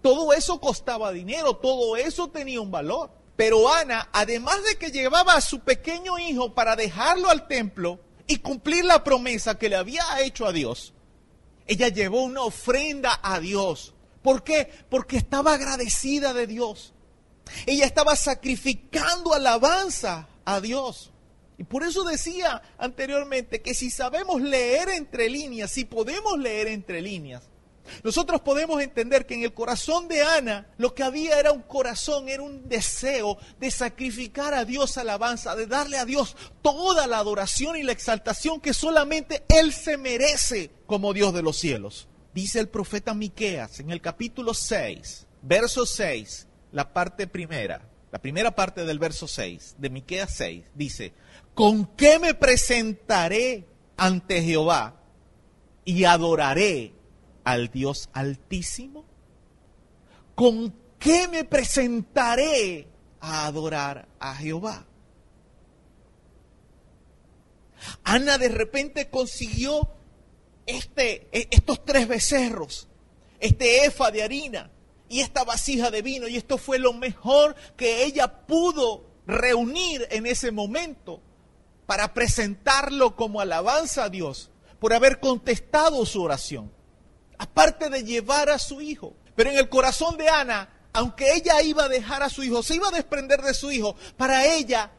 [0.00, 3.10] Todo eso costaba dinero, todo eso tenía un valor.
[3.34, 8.38] Pero Ana, además de que llevaba a su pequeño hijo para dejarlo al templo y
[8.38, 10.94] cumplir la promesa que le había hecho a Dios,
[11.66, 13.94] ella llevó una ofrenda a Dios.
[14.22, 14.70] ¿Por qué?
[14.88, 16.94] Porque estaba agradecida de Dios.
[17.66, 21.12] Ella estaba sacrificando alabanza a Dios.
[21.58, 27.00] Y por eso decía anteriormente que si sabemos leer entre líneas, si podemos leer entre
[27.00, 27.48] líneas,
[28.02, 32.28] nosotros podemos entender que en el corazón de Ana lo que había era un corazón,
[32.28, 37.76] era un deseo de sacrificar a Dios alabanza, de darle a Dios toda la adoración
[37.76, 42.08] y la exaltación que solamente Él se merece como Dios de los cielos.
[42.34, 48.54] Dice el profeta Miqueas en el capítulo 6, verso 6, la parte primera, la primera
[48.54, 51.14] parte del verso 6 de Miqueas 6, dice,
[51.54, 53.66] ¿con qué me presentaré
[53.96, 55.00] ante Jehová
[55.84, 56.92] y adoraré
[57.46, 59.04] al Dios altísimo?
[60.34, 62.88] ¿Con qué me presentaré
[63.20, 64.84] a adorar a Jehová?
[68.02, 69.88] Ana de repente consiguió
[70.66, 72.88] este, e, estos tres becerros,
[73.38, 74.72] este efa de harina
[75.08, 80.26] y esta vasija de vino, y esto fue lo mejor que ella pudo reunir en
[80.26, 81.22] ese momento
[81.86, 86.72] para presentarlo como alabanza a Dios por haber contestado su oración,
[87.38, 89.14] aparte de llevar a su hijo.
[89.34, 92.76] Pero en el corazón de Ana, aunque ella iba a dejar a su hijo, se
[92.76, 94.90] iba a desprender de su hijo, para ella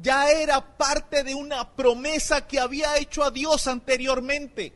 [0.00, 4.72] ya era parte de una promesa que había hecho a Dios anteriormente.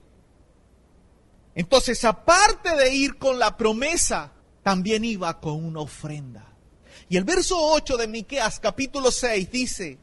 [1.54, 6.46] Entonces, aparte de ir con la promesa, también iba con una ofrenda.
[7.08, 9.98] Y el verso 8 de Miqueas capítulo 6 dice,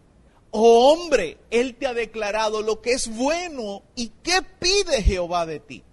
[0.52, 5.60] oh hombre, Él te ha declarado lo que es bueno y qué pide Jehová de
[5.60, 5.84] ti.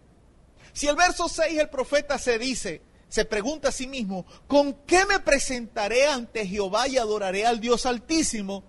[0.73, 5.05] Si el verso 6 el profeta se dice, se pregunta a sí mismo, ¿con qué
[5.05, 8.65] me presentaré ante Jehová y adoraré al Dios altísimo?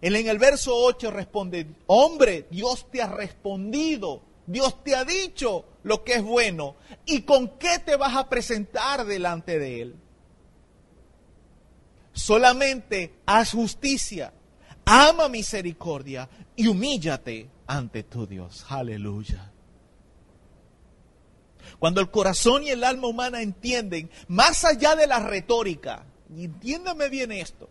[0.00, 5.64] Él en el verso 8 responde, hombre, Dios te ha respondido, Dios te ha dicho
[5.84, 6.74] lo que es bueno,
[7.06, 9.96] ¿y con qué te vas a presentar delante de Él?
[12.12, 14.32] Solamente haz justicia,
[14.84, 18.64] ama misericordia y humíllate ante tu Dios.
[18.68, 19.49] Aleluya.
[21.80, 27.08] Cuando el corazón y el alma humana entienden, más allá de la retórica, y entiéndame
[27.08, 27.70] bien esto,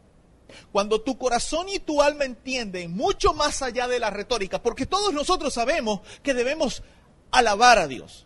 [0.71, 5.13] cuando tu corazón y tu alma entienden mucho más allá de la retórica, porque todos
[5.13, 6.81] nosotros sabemos que debemos
[7.29, 8.25] alabar a Dios,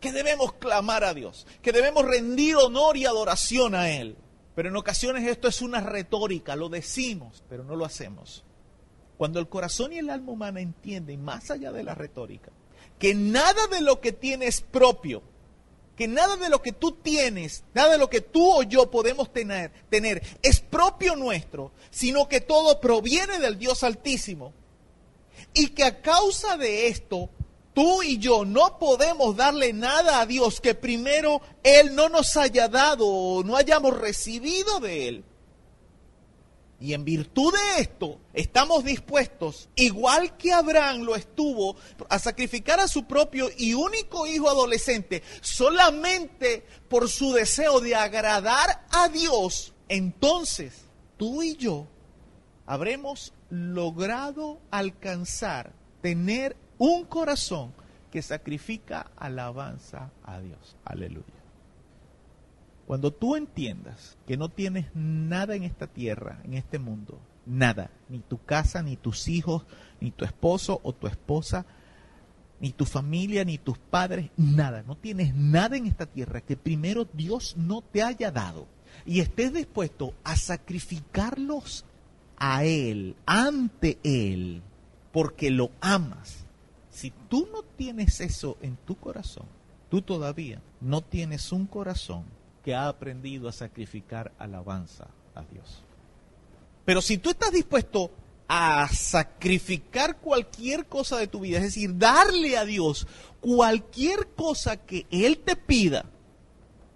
[0.00, 4.16] que debemos clamar a Dios, que debemos rendir honor y adoración a Él.
[4.54, 8.42] Pero en ocasiones esto es una retórica, lo decimos, pero no lo hacemos.
[9.18, 12.50] Cuando el corazón y el alma humana entienden, más allá de la retórica,
[13.00, 15.22] que nada de lo que tienes propio,
[15.96, 19.32] que nada de lo que tú tienes, nada de lo que tú o yo podemos
[19.32, 24.52] tener, tener es propio nuestro, sino que todo proviene del Dios Altísimo.
[25.54, 27.30] Y que a causa de esto,
[27.72, 32.68] tú y yo no podemos darle nada a Dios que primero Él no nos haya
[32.68, 35.24] dado o no hayamos recibido de Él.
[36.80, 41.76] Y en virtud de esto, estamos dispuestos, igual que Abraham lo estuvo,
[42.08, 48.86] a sacrificar a su propio y único hijo adolescente solamente por su deseo de agradar
[48.90, 49.74] a Dios.
[49.88, 50.86] Entonces,
[51.18, 51.86] tú y yo
[52.64, 57.74] habremos logrado alcanzar, tener un corazón
[58.10, 60.76] que sacrifica alabanza a Dios.
[60.84, 61.39] Aleluya.
[62.90, 68.18] Cuando tú entiendas que no tienes nada en esta tierra, en este mundo, nada, ni
[68.18, 69.64] tu casa, ni tus hijos,
[70.00, 71.66] ni tu esposo o tu esposa,
[72.58, 77.06] ni tu familia, ni tus padres, nada, no tienes nada en esta tierra que primero
[77.12, 78.66] Dios no te haya dado
[79.06, 81.84] y estés dispuesto a sacrificarlos
[82.38, 84.62] a Él, ante Él,
[85.12, 86.44] porque lo amas.
[86.90, 89.46] Si tú no tienes eso en tu corazón,
[89.90, 95.82] tú todavía no tienes un corazón que ha aprendido a sacrificar alabanza a Dios.
[96.84, 98.10] Pero si tú estás dispuesto
[98.48, 103.06] a sacrificar cualquier cosa de tu vida, es decir, darle a Dios
[103.40, 106.04] cualquier cosa que Él te pida,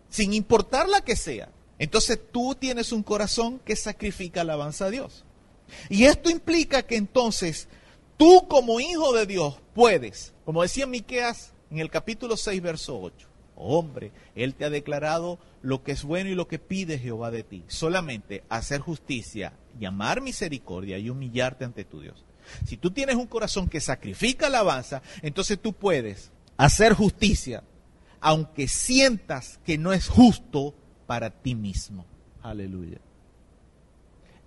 [0.09, 1.49] sin importar la que sea,
[1.79, 5.25] entonces tú tienes un corazón que sacrifica alabanza a Dios.
[5.89, 7.69] Y esto implica que entonces
[8.17, 13.29] tú como hijo de Dios puedes, como decía Miqueas en el capítulo 6 verso 8,
[13.65, 17.43] hombre, él te ha declarado lo que es bueno y lo que pide Jehová de
[17.43, 22.25] ti, solamente hacer justicia, llamar misericordia y humillarte ante tu Dios.
[22.67, 27.65] Si tú tienes un corazón que sacrifica alabanza, entonces tú puedes hacer justicia,
[28.21, 30.75] aunque sientas que no es justo
[31.07, 32.07] para ti mismo.
[32.43, 32.99] Aleluya.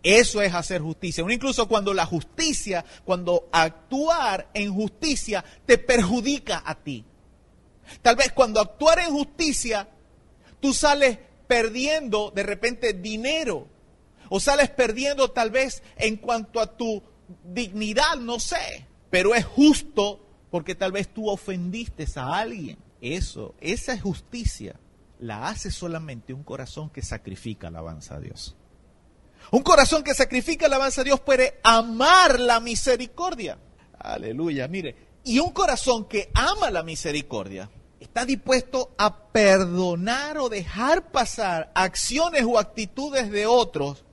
[0.03, 1.25] Eso es hacer justicia.
[1.29, 7.03] incluso cuando la justicia, cuando actuar en justicia te perjudica a ti.
[8.01, 9.87] Tal vez cuando actuar en justicia,
[10.59, 11.17] tú sales
[11.47, 13.67] perdiendo de repente dinero.
[14.29, 17.01] O sales perdiendo tal vez en cuanto a tu
[17.43, 18.85] dignidad, no sé.
[19.09, 20.19] Pero es justo
[20.51, 22.77] porque tal vez tú ofendiste a alguien.
[22.99, 24.75] Eso, esa es justicia
[25.19, 28.55] la hace solamente un corazón que sacrifica alabanza a Dios.
[29.51, 33.57] Un corazón que sacrifica alabanza a Dios puede amar la misericordia.
[33.97, 34.95] Aleluya, mire.
[35.23, 37.69] Y un corazón que ama la misericordia
[37.99, 44.05] está dispuesto a perdonar o dejar pasar acciones o actitudes de otros,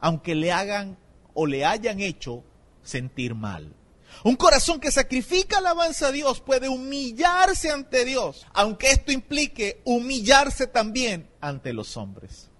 [0.00, 0.98] aunque le hagan
[1.32, 2.44] o le hayan hecho
[2.82, 3.74] sentir mal.
[4.22, 10.66] Un corazón que sacrifica alabanza a Dios puede humillarse ante Dios, aunque esto implique humillarse
[10.66, 12.50] también ante los hombres.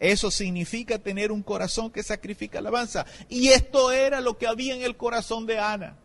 [0.00, 3.06] Eso significa tener un corazón que sacrifica alabanza.
[3.28, 5.96] Y esto era lo que había en el corazón de Ana.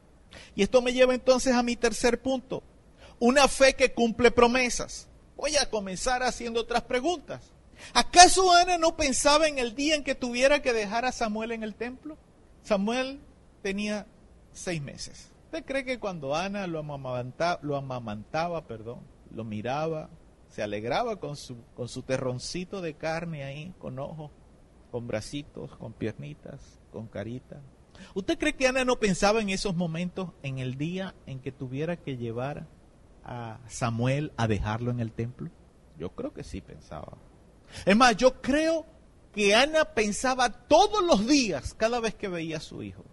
[0.56, 2.62] Y esto me lleva entonces a mi tercer punto.
[3.20, 5.08] Una fe que cumple promesas.
[5.36, 7.52] Voy a comenzar haciendo otras preguntas.
[7.94, 11.64] ¿Acaso Ana no pensaba en el día en que tuviera que dejar a Samuel en
[11.64, 12.18] el templo?
[12.64, 13.20] Samuel
[13.62, 14.08] tenía
[14.52, 15.32] seis meses.
[15.46, 19.00] ¿Usted cree que cuando Ana lo amamantaba, lo amamantaba, perdón,
[19.32, 20.10] lo miraba,
[20.50, 24.32] se alegraba con su, con su terroncito de carne ahí, con ojos,
[24.92, 27.62] con bracitos, con piernitas, con carita?
[28.14, 31.98] ¿Usted cree que Ana no pensaba en esos momentos, en el día en que tuviera
[31.98, 32.68] que llevar
[33.28, 35.50] a Samuel a dejarlo en el templo?
[36.00, 37.18] Yo creo que sí pensaba.
[37.86, 38.86] Es más, yo creo
[39.34, 43.04] que Ana pensaba todos los días, cada vez que veía a su hijo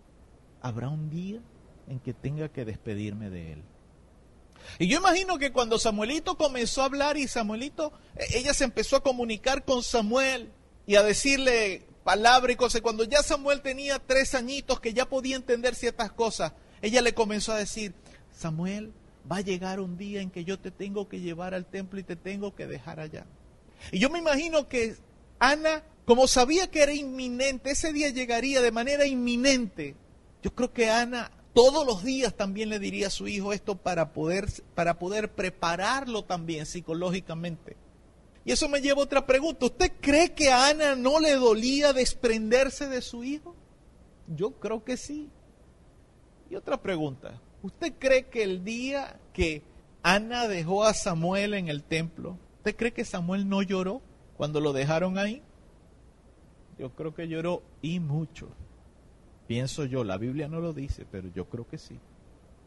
[0.64, 1.40] habrá un día
[1.88, 3.62] en que tenga que despedirme de él.
[4.78, 8.96] Y yo imagino que cuando Samuelito comenzó a hablar y Samuelito, e, ella se empezó
[8.96, 10.50] a comunicar con Samuel
[10.86, 12.80] y a decirle palabra y cosas.
[12.80, 17.52] Cuando ya Samuel tenía tres añitos que ya podía entender ciertas cosas, ella le comenzó
[17.52, 17.92] a decir,
[18.32, 18.94] Samuel,
[19.30, 22.02] va a llegar un día en que yo te tengo que llevar al templo y
[22.02, 23.26] te tengo que dejar allá.
[23.92, 24.96] Y yo me imagino que
[25.38, 29.94] Ana, como sabía que era inminente, ese día llegaría de manera inminente,
[30.42, 34.12] yo creo que Ana todos los días también le diría a su hijo esto para
[34.12, 37.76] poder, para poder prepararlo también psicológicamente.
[38.44, 39.66] Y eso me lleva a otra pregunta.
[39.66, 43.54] ¿Usted cree que a Ana no le dolía desprenderse de su hijo?
[44.26, 45.30] Yo creo que sí.
[46.50, 47.40] Y otra pregunta.
[47.64, 49.62] ¿Usted cree que el día que
[50.02, 54.02] Ana dejó a Samuel en el templo, ¿usted cree que Samuel no lloró
[54.36, 55.40] cuando lo dejaron ahí?
[56.78, 58.50] Yo creo que lloró y mucho.
[59.46, 61.98] Pienso yo, la Biblia no lo dice, pero yo creo que sí.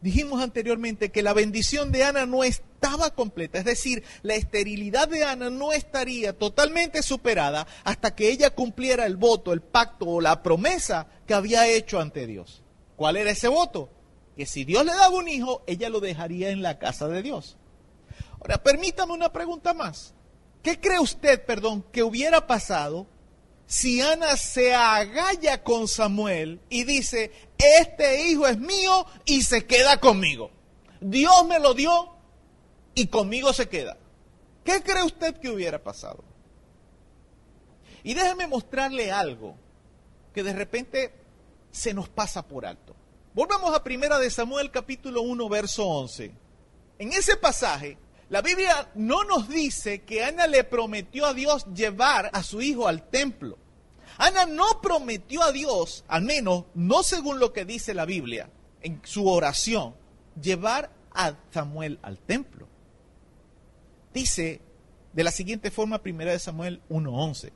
[0.00, 5.22] Dijimos anteriormente que la bendición de Ana no estaba completa, es decir, la esterilidad de
[5.22, 10.42] Ana no estaría totalmente superada hasta que ella cumpliera el voto, el pacto o la
[10.42, 12.64] promesa que había hecho ante Dios.
[12.96, 13.90] ¿Cuál era ese voto?
[14.38, 17.56] Que si Dios le daba un hijo, ella lo dejaría en la casa de Dios.
[18.40, 20.14] Ahora, permítame una pregunta más.
[20.62, 23.08] ¿Qué cree usted, perdón, que hubiera pasado
[23.66, 29.98] si Ana se agalla con Samuel y dice, este hijo es mío y se queda
[29.98, 30.52] conmigo?
[31.00, 32.14] Dios me lo dio
[32.94, 33.96] y conmigo se queda.
[34.62, 36.22] ¿Qué cree usted que hubiera pasado?
[38.04, 39.56] Y déjeme mostrarle algo
[40.32, 41.12] que de repente
[41.72, 42.94] se nos pasa por alto.
[43.38, 46.32] Volvamos a Primera de Samuel capítulo 1 verso 11.
[46.98, 47.96] En ese pasaje,
[48.30, 52.88] la Biblia no nos dice que Ana le prometió a Dios llevar a su hijo
[52.88, 53.56] al templo.
[54.16, 59.00] Ana no prometió a Dios, al menos no según lo que dice la Biblia, en
[59.04, 59.94] su oración,
[60.42, 62.66] llevar a Samuel al templo.
[64.12, 64.60] Dice
[65.12, 67.52] de la siguiente forma, primera de Samuel 1.11.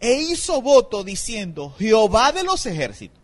[0.00, 3.21] E hizo voto diciendo, Jehová de los ejércitos,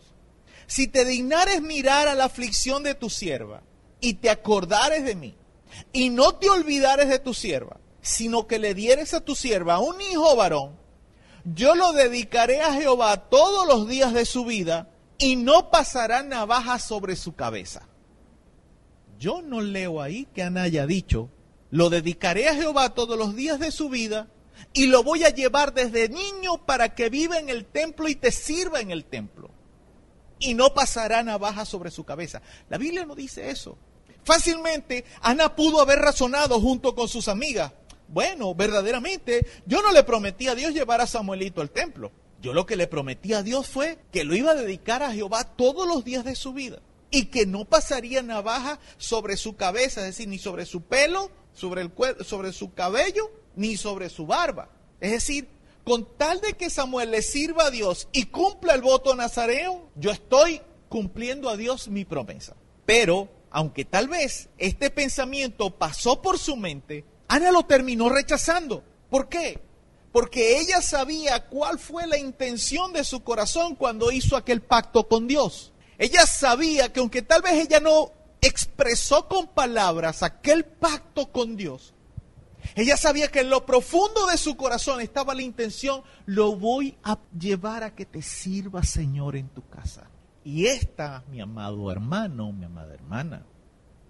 [0.68, 3.62] si te dignares mirar a la aflicción de tu sierva
[4.00, 5.34] y te acordares de mí,
[5.92, 10.00] y no te olvidares de tu sierva, sino que le dieres a tu sierva un
[10.00, 10.76] hijo varón,
[11.44, 16.78] yo lo dedicaré a Jehová todos los días de su vida y no pasará navaja
[16.78, 17.88] sobre su cabeza.
[19.18, 21.30] Yo no leo ahí que Ana haya dicho,
[21.70, 24.28] lo dedicaré a Jehová todos los días de su vida
[24.74, 28.30] y lo voy a llevar desde niño para que viva en el templo y te
[28.30, 29.50] sirva en el templo.
[30.38, 32.42] Y no pasará navaja sobre su cabeza.
[32.68, 33.78] La Biblia no dice eso.
[34.24, 37.72] Fácilmente Ana pudo haber razonado junto con sus amigas.
[38.08, 42.10] Bueno, verdaderamente, yo no le prometí a Dios llevar a Samuelito al templo.
[42.40, 45.44] Yo lo que le prometí a Dios fue que lo iba a dedicar a Jehová
[45.44, 46.80] todos los días de su vida
[47.10, 51.82] y que no pasaría navaja sobre su cabeza, es decir, ni sobre su pelo, sobre,
[51.82, 51.92] el
[52.24, 54.70] sobre su cabello, ni sobre su barba.
[55.00, 55.48] Es decir,
[55.88, 60.10] con tal de que Samuel le sirva a Dios y cumpla el voto nazareo, yo
[60.10, 60.60] estoy
[60.90, 62.56] cumpliendo a Dios mi promesa.
[62.84, 68.84] Pero, aunque tal vez este pensamiento pasó por su mente, Ana lo terminó rechazando.
[69.08, 69.62] ¿Por qué?
[70.12, 75.26] Porque ella sabía cuál fue la intención de su corazón cuando hizo aquel pacto con
[75.26, 75.72] Dios.
[75.96, 78.12] Ella sabía que aunque tal vez ella no
[78.42, 81.94] expresó con palabras aquel pacto con Dios,
[82.74, 87.18] ella sabía que en lo profundo de su corazón estaba la intención, lo voy a
[87.38, 90.10] llevar a que te sirva Señor en tu casa.
[90.44, 93.44] Y esta, mi amado hermano, mi amada hermana,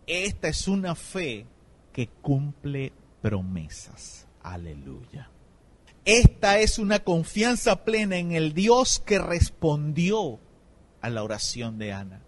[0.06, 1.46] esta es una fe
[1.92, 4.26] que cumple promesas.
[4.42, 5.30] Aleluya.
[6.04, 10.40] Esta es una confianza plena en el Dios que respondió
[11.00, 12.22] a la oración de Ana.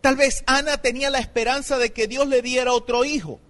[0.00, 3.40] Tal vez Ana tenía la esperanza de que Dios le diera otro hijo.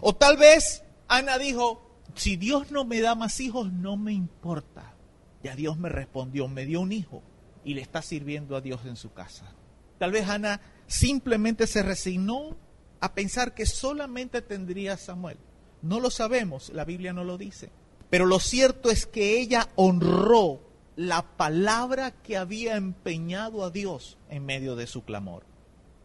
[0.00, 4.94] O tal vez Ana dijo, si Dios no me da más hijos, no me importa.
[5.42, 7.22] Ya Dios me respondió, me dio un hijo
[7.64, 9.52] y le está sirviendo a Dios en su casa.
[9.98, 12.56] Tal vez Ana simplemente se resignó
[13.00, 15.36] a pensar que solamente tendría a Samuel.
[15.82, 17.68] No lo sabemos, la Biblia no lo dice.
[18.08, 20.60] Pero lo cierto es que ella honró
[20.96, 25.44] la palabra que había empeñado a Dios en medio de su clamor.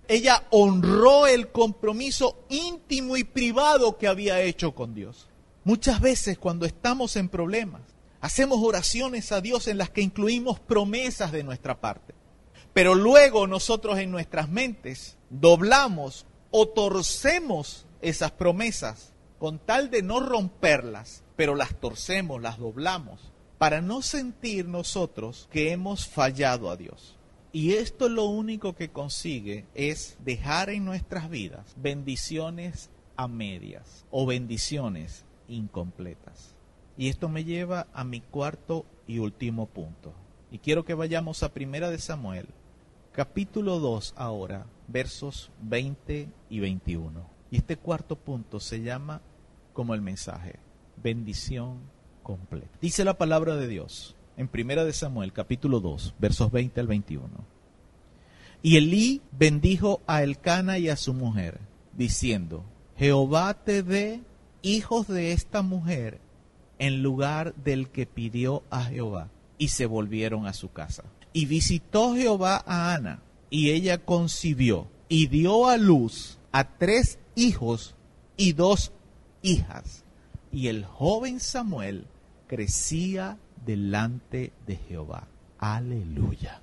[0.08, 5.28] Ella honró el compromiso íntimo y privado que había hecho con Dios.
[5.64, 7.82] Muchas veces cuando estamos en problemas,
[8.22, 12.16] hacemos oraciones a Dios en las que incluimos promesas de nuestra parte.
[12.74, 20.20] Pero luego nosotros en nuestras mentes doblamos o torcemos esas promesas con tal de no
[20.20, 27.17] romperlas, pero las torcemos, las doblamos para no sentir nosotros que hemos fallado a Dios.
[27.52, 34.26] Y esto lo único que consigue es dejar en nuestras vidas bendiciones a medias o
[34.26, 36.56] bendiciones incompletas.
[36.98, 40.14] Y esto me lleva a mi cuarto y último punto.
[40.52, 42.48] Y quiero que vayamos a Primera de Samuel,
[43.12, 47.30] capítulo 2 ahora, versos 20 y 21.
[47.52, 49.22] Y este cuarto punto se llama
[49.74, 50.60] como el mensaje,
[51.02, 51.98] bendición
[52.82, 57.28] Dice la palabra de Dios en Primera de Samuel, capítulo 2, versos 20 al 21.
[58.62, 61.60] Y Elí bendijo a Elcana y a su mujer,
[61.94, 62.64] diciendo,
[62.98, 64.22] Jehová te dé
[64.62, 66.20] hijos de esta mujer
[66.78, 69.30] en lugar del que pidió a Jehová.
[69.58, 71.04] Y se volvieron a su casa.
[71.34, 77.96] Y visitó Jehová a Ana, y ella concibió, y dio a luz a tres hijos
[78.36, 78.92] y dos
[79.42, 80.04] hijas.
[80.52, 82.06] Y el joven Samuel
[82.48, 85.28] crecía delante de Jehová.
[85.60, 86.62] Aleluya.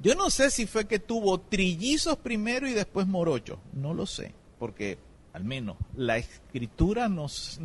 [0.00, 4.34] Yo no sé si fue que tuvo trillizos primero y después morochos, no lo sé,
[4.58, 4.98] porque
[5.32, 7.60] al menos la escritura nos,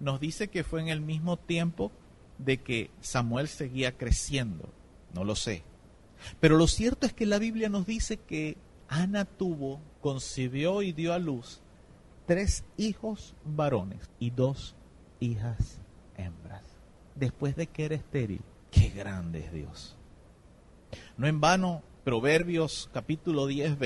[0.00, 1.92] nos dice que fue en el mismo tiempo
[2.38, 4.68] de que Samuel seguía creciendo,
[5.14, 5.62] no lo sé.
[6.40, 8.56] Pero lo cierto es que la Biblia nos dice que
[8.88, 11.60] Ana tuvo, concibió y dio a luz
[12.26, 14.74] tres hijos varones y dos
[15.20, 15.80] hijas
[16.16, 16.77] hembras.
[17.18, 19.96] Después de que era estéril, qué grande es Dios.
[21.16, 23.76] No en vano, Proverbios capítulo 10,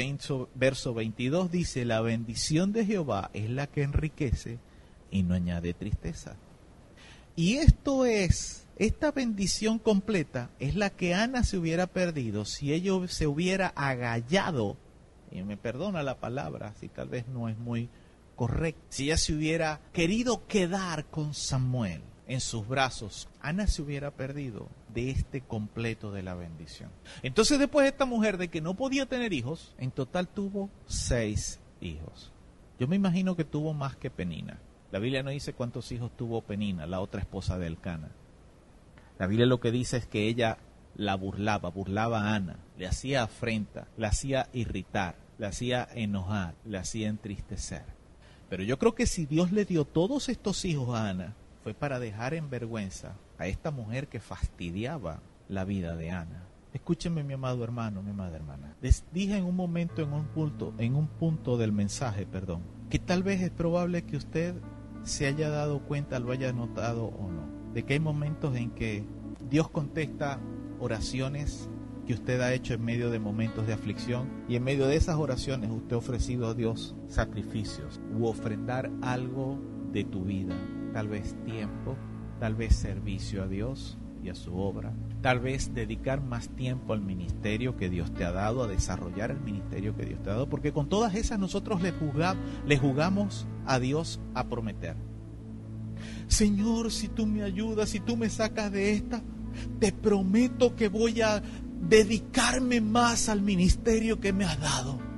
[0.55, 4.59] verso 22 dice, la bendición de Jehová es la que enriquece
[5.11, 6.37] y no añade tristeza.
[7.35, 12.93] Y esto es, esta bendición completa es la que Ana se hubiera perdido si ella
[13.09, 14.77] se hubiera agallado,
[15.31, 17.89] y me perdona la palabra, si tal vez no es muy
[18.37, 22.03] correcta, si ella se hubiera querido quedar con Samuel
[22.33, 26.91] en sus brazos, Ana se hubiera perdido de este completo de la bendición.
[27.23, 32.33] Entonces después esta mujer de que no podía tener hijos, en total tuvo seis hijos.
[32.79, 34.59] Yo me imagino que tuvo más que Penina.
[34.91, 38.11] La Biblia no dice cuántos hijos tuvo Penina, la otra esposa de Elcana.
[39.19, 40.57] La Biblia lo que dice es que ella
[40.97, 46.79] la burlaba, burlaba a Ana, le hacía afrenta, la hacía irritar, le hacía enojar, le
[46.79, 47.85] hacía entristecer.
[48.49, 52.01] Pero yo creo que si Dios le dio todos estos hijos a Ana, fue para
[52.01, 56.45] dejar en vergüenza a esta mujer que fastidiaba la vida de Ana.
[56.73, 58.75] Escúcheme, mi amado hermano, mi amada hermana.
[58.81, 62.99] Les dije en un momento, en un punto, en un punto del mensaje, perdón, que
[62.99, 64.55] tal vez es probable que usted
[65.03, 69.05] se haya dado cuenta, lo haya notado o no, de que hay momentos en que
[69.51, 70.39] Dios contesta
[70.81, 71.69] oraciones
[72.07, 75.17] que usted ha hecho en medio de momentos de aflicción y en medio de esas
[75.17, 79.59] oraciones usted ha ofrecido a Dios sacrificios u ofrendar algo
[79.93, 80.57] de tu vida,
[80.93, 81.97] tal vez tiempo,
[82.41, 87.01] tal vez servicio a Dios y a su obra, tal vez dedicar más tiempo al
[87.01, 90.49] ministerio que Dios te ha dado, a desarrollar el ministerio que Dios te ha dado,
[90.49, 91.93] porque con todas esas nosotros le,
[92.67, 94.97] le jugamos a Dios a prometer.
[96.29, 99.23] Señor, si tú me ayudas, si tú me sacas de esta,
[99.79, 101.43] te prometo que voy a
[101.89, 105.12] dedicarme más al ministerio que me has dado.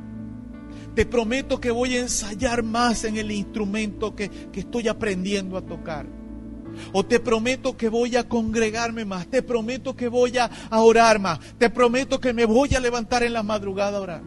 [0.94, 5.62] Te prometo que voy a ensayar más en el instrumento que, que estoy aprendiendo a
[5.62, 6.06] tocar.
[6.92, 9.26] O te prometo que voy a congregarme más.
[9.26, 11.38] Te prometo que voy a, orar más.
[11.58, 14.22] Te prometo que me voy a levantar en la madrugada a orar.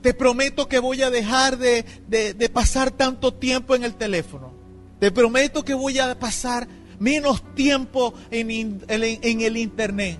[0.00, 4.54] Te prometo que voy a dejar de, de, pasar tanto tiempo en el teléfono.
[4.98, 6.66] Te prometo que voy a pasar
[6.98, 8.50] menos tiempo en,
[8.88, 10.18] en el internet.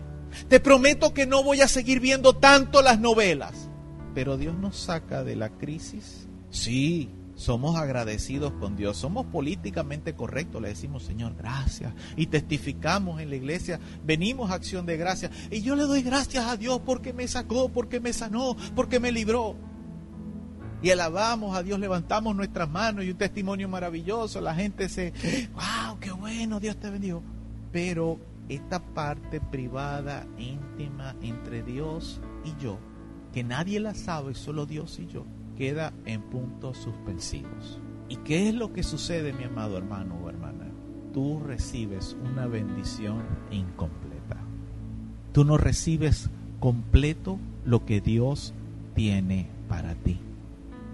[0.48, 3.70] Te prometo que no voy a seguir viendo tanto las novelas.
[4.14, 6.28] Pero Dios nos saca de la crisis.
[6.50, 11.92] Sí, somos agradecidos con Dios, somos políticamente correctos, le decimos Señor, gracias.
[12.16, 15.30] Y testificamos en la iglesia, venimos a acción de gracia.
[15.50, 19.12] Y yo le doy gracias a Dios porque me sacó, porque me sanó, porque me
[19.12, 19.56] libró.
[20.82, 24.40] Y alabamos a Dios, levantamos nuestras manos y un testimonio maravilloso.
[24.40, 25.12] La gente se,
[25.54, 27.22] wow, qué bueno, Dios te bendijo.
[27.72, 32.78] Pero esta parte privada, íntima entre Dios y yo,
[33.34, 35.24] que nadie la sabe, solo Dios y yo,
[35.58, 37.80] queda en puntos suspensivos.
[38.08, 40.66] ¿Y qué es lo que sucede, mi amado hermano o hermana?
[41.12, 44.36] Tú recibes una bendición incompleta.
[45.32, 46.30] Tú no recibes
[46.60, 48.54] completo lo que Dios
[48.94, 50.20] tiene para ti.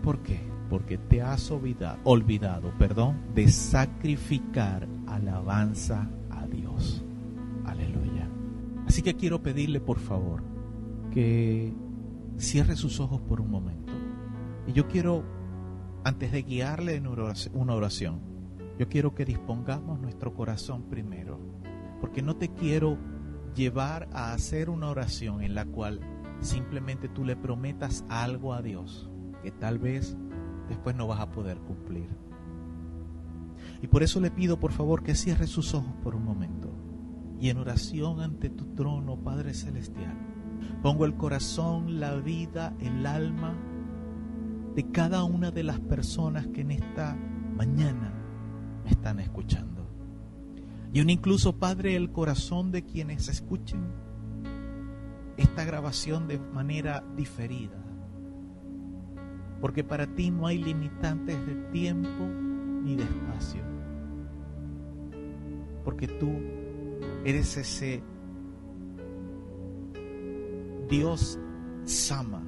[0.03, 0.41] ¿Por qué?
[0.71, 7.03] Porque te has olvidado, olvidado perdón, de sacrificar alabanza a Dios.
[7.67, 8.27] Aleluya.
[8.87, 10.43] Así que quiero pedirle por favor
[11.13, 11.75] que
[12.41, 13.93] cierre sus ojos por un momento.
[14.67, 15.25] Y yo quiero,
[16.05, 18.21] antes de guiarle en una oración,
[18.79, 21.39] yo quiero que dispongamos nuestro corazón primero,
[22.01, 22.99] porque no te quiero
[23.55, 26.01] llevar a hacer una oración en la cual
[26.41, 29.11] simplemente tú le prometas algo a Dios
[29.43, 30.17] que tal vez
[30.69, 32.09] después no vas a poder cumplir.
[33.83, 36.71] Y por eso le pido por favor que cierre sus ojos por un momento
[37.41, 40.30] y en oración ante tu trono, Padre Celestial,
[40.83, 43.55] pongo el corazón, la vida, el alma,
[44.75, 47.17] de cada una de las personas que en esta
[47.57, 48.13] mañana
[48.85, 49.87] me están escuchando.
[50.93, 53.81] Y un incluso, Padre, el corazón de quienes escuchen
[55.37, 57.77] esta grabación de manera diferida.
[59.61, 62.25] Porque para ti no hay limitantes de tiempo
[62.83, 63.63] ni de espacio.
[65.85, 66.31] Porque tú
[67.25, 68.03] eres ese
[70.91, 71.39] Dios
[71.85, 72.43] Sama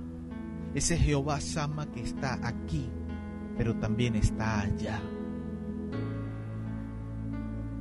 [0.74, 2.89] ese Jehová Sama que está aquí,
[3.56, 5.01] pero también está allá.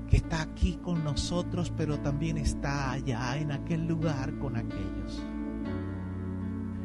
[0.10, 5.24] Que está aquí con nosotros, pero también está allá, en aquel lugar con aquellos.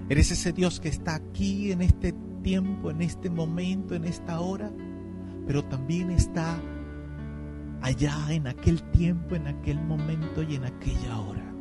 [0.09, 4.71] Eres ese Dios que está aquí en este tiempo, en este momento, en esta hora,
[5.45, 6.57] pero también está
[7.83, 11.56] allá en aquel tiempo, en aquel momento y en aquella hora.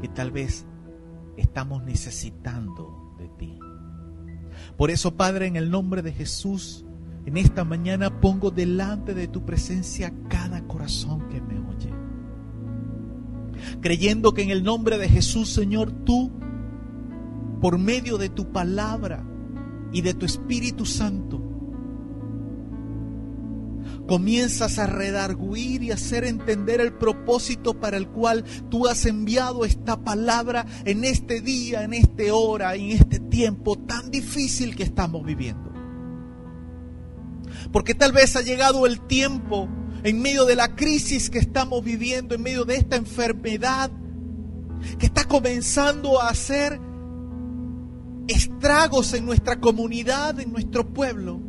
[0.00, 0.66] Que tal vez
[1.36, 3.58] estamos necesitando de ti.
[4.76, 6.84] Por eso, Padre, en el nombre de Jesús,
[7.24, 11.92] en esta mañana pongo delante de tu presencia cada corazón que me oye.
[13.80, 16.30] Creyendo que en el nombre de Jesús, Señor, tú,
[17.60, 19.24] por medio de tu palabra
[19.92, 21.42] y de tu Espíritu Santo,
[24.06, 29.96] comienzas a redarguir y hacer entender el propósito para el cual tú has enviado esta
[29.96, 35.72] palabra en este día, en este hora, en este tiempo tan difícil que estamos viviendo.
[37.72, 39.68] Porque tal vez ha llegado el tiempo
[40.02, 43.90] en medio de la crisis que estamos viviendo, en medio de esta enfermedad
[44.98, 46.78] que está comenzando a hacer
[48.28, 51.40] estragos en nuestra comunidad, en nuestro pueblo.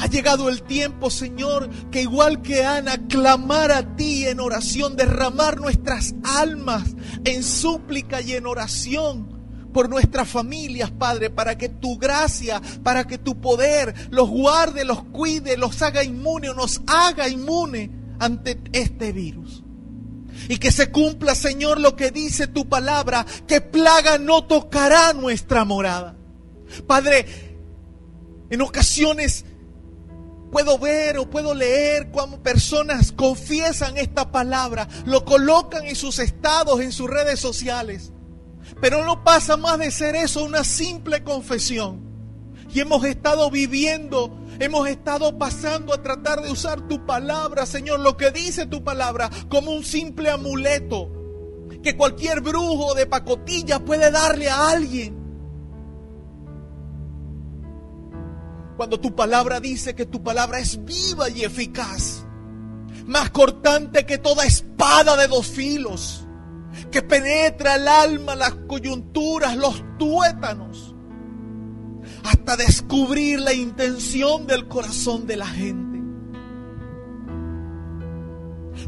[0.00, 5.60] Ha llegado el tiempo, Señor, que igual que Ana, clamar a ti en oración, derramar
[5.60, 6.94] nuestras almas
[7.24, 9.34] en súplica y en oración
[9.74, 15.02] por nuestras familias, Padre, para que tu gracia, para que tu poder los guarde, los
[15.04, 17.90] cuide, los haga inmune o nos haga inmune
[18.20, 19.64] ante este virus.
[20.48, 25.64] Y que se cumpla, Señor, lo que dice tu palabra, que plaga no tocará nuestra
[25.64, 26.16] morada.
[26.86, 27.26] Padre,
[28.50, 29.44] en ocasiones
[30.54, 36.80] puedo ver o puedo leer cómo personas confiesan esta palabra, lo colocan en sus estados,
[36.80, 38.12] en sus redes sociales.
[38.80, 42.04] Pero no pasa más de ser eso, una simple confesión.
[42.72, 48.16] Y hemos estado viviendo, hemos estado pasando a tratar de usar tu palabra, Señor, lo
[48.16, 51.10] que dice tu palabra, como un simple amuleto
[51.82, 55.23] que cualquier brujo de pacotilla puede darle a alguien.
[58.76, 62.24] Cuando tu palabra dice que tu palabra es viva y eficaz,
[63.06, 66.26] más cortante que toda espada de dos filos
[66.90, 70.94] que penetra el alma, las coyunturas, los tuétanos,
[72.24, 75.94] hasta descubrir la intención del corazón de la gente.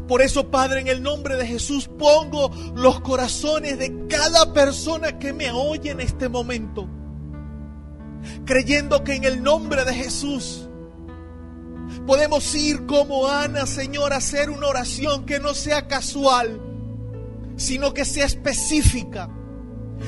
[0.07, 5.33] Por eso, Padre, en el nombre de Jesús pongo los corazones de cada persona que
[5.33, 6.87] me oye en este momento,
[8.45, 10.67] creyendo que en el nombre de Jesús
[12.05, 16.61] podemos ir como Ana, Señor, a hacer una oración que no sea casual,
[17.55, 19.29] sino que sea específica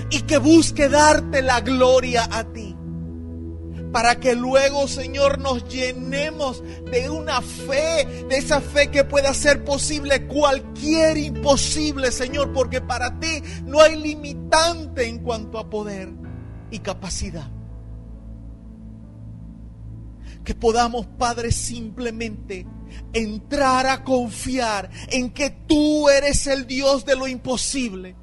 [0.10, 2.76] y que busque darte la gloria a ti.
[3.92, 9.64] Para que luego, Señor, nos llenemos de una fe, de esa fe que pueda hacer
[9.64, 16.10] posible cualquier imposible, Señor, porque para ti no hay limitante en cuanto a poder
[16.70, 17.50] y capacidad.
[20.44, 22.66] Que podamos, Padre, simplemente
[23.14, 28.16] entrar a confiar en que tú eres el Dios de lo imposible.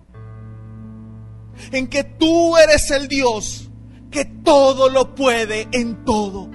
[1.72, 3.70] En que tú eres el Dios
[4.10, 6.50] que todo lo puede en todo.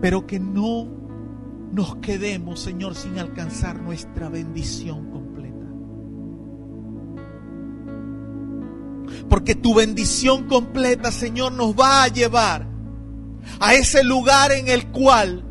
[0.00, 0.88] Pero que no
[1.72, 5.10] nos quedemos, Señor, sin alcanzar nuestra bendición
[9.28, 12.68] Porque tu bendición completa, Señor, nos va a llevar
[13.58, 15.44] a ese lugar en el cual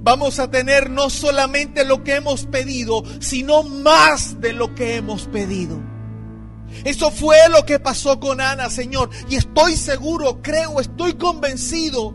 [0.00, 5.26] vamos a tener no solamente lo que hemos pedido, sino más de lo que hemos
[5.28, 5.80] pedido.
[6.84, 9.10] Eso fue lo que pasó con Ana, Señor.
[9.28, 12.14] Y estoy seguro, creo, estoy convencido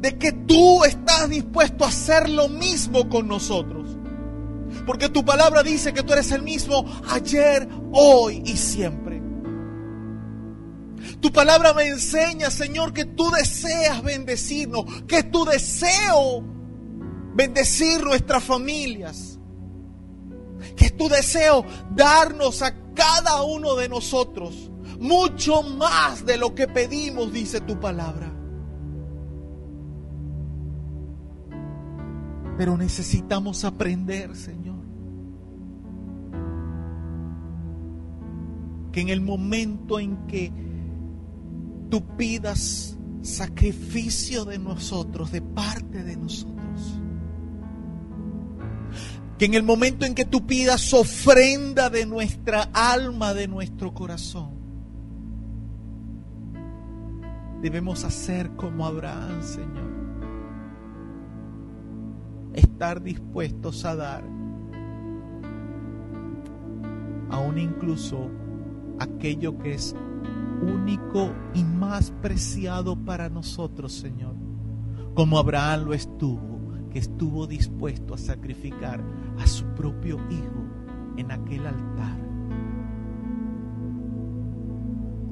[0.00, 3.81] de que tú estás dispuesto a hacer lo mismo con nosotros.
[4.86, 9.22] Porque tu palabra dice que tú eres el mismo ayer, hoy y siempre.
[11.20, 16.44] Tu palabra me enseña, Señor, que tú deseas bendecirnos, que tu deseo
[17.34, 19.38] bendecir nuestras familias,
[20.76, 24.70] que es tu deseo darnos a cada uno de nosotros
[25.02, 28.32] mucho más de lo que pedimos, dice tu palabra.
[32.56, 34.61] Pero necesitamos aprender, Señor,
[38.92, 40.52] que en el momento en que
[41.90, 47.00] tú pidas sacrificio de nosotros, de parte de nosotros.
[49.38, 54.50] Que en el momento en que tú pidas ofrenda de nuestra alma, de nuestro corazón,
[57.60, 59.92] debemos hacer como Abraham, Señor.
[62.54, 64.24] Estar dispuestos a dar,
[67.30, 68.30] aún incluso
[69.02, 69.94] aquello que es
[70.62, 74.34] único y más preciado para nosotros, Señor,
[75.14, 79.02] como Abraham lo estuvo, que estuvo dispuesto a sacrificar
[79.38, 80.66] a su propio hijo
[81.16, 82.32] en aquel altar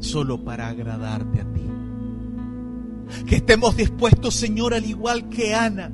[0.01, 1.67] solo para agradarte a ti.
[3.27, 5.93] Que estemos dispuestos, Señor, al igual que Ana,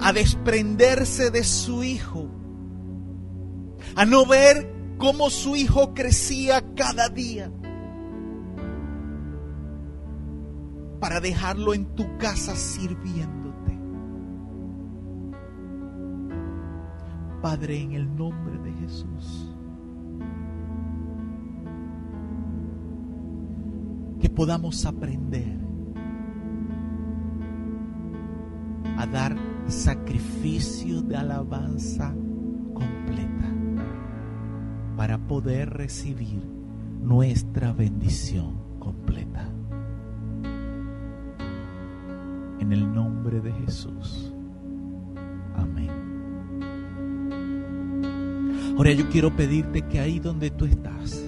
[0.00, 2.28] a desprenderse de su hijo,
[3.94, 7.50] a no ver cómo su hijo crecía cada día,
[11.00, 13.78] para dejarlo en tu casa sirviéndote.
[17.40, 19.54] Padre, en el nombre de Jesús,
[24.20, 25.56] que podamos aprender
[28.96, 29.36] a dar
[29.68, 32.12] sacrificio de alabanza
[32.74, 33.57] completa
[34.98, 36.42] para poder recibir
[37.00, 39.48] nuestra bendición completa.
[42.58, 44.34] En el nombre de Jesús.
[45.54, 45.92] Amén.
[48.76, 51.24] Ahora yo quiero pedirte que ahí donde tú estás,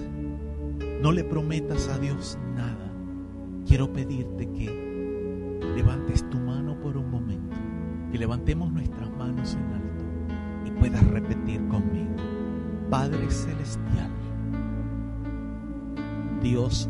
[1.01, 2.91] no le prometas a Dios nada.
[3.65, 7.55] Quiero pedirte que levantes tu mano por un momento,
[8.11, 10.03] que levantemos nuestras manos en alto
[10.65, 12.30] y puedas repetir conmigo.
[12.91, 14.11] Padre Celestial,
[16.41, 16.89] Dios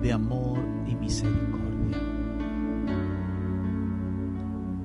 [0.00, 1.98] de amor y misericordia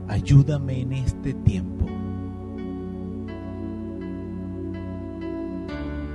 [0.09, 1.85] Ayúdame en este tiempo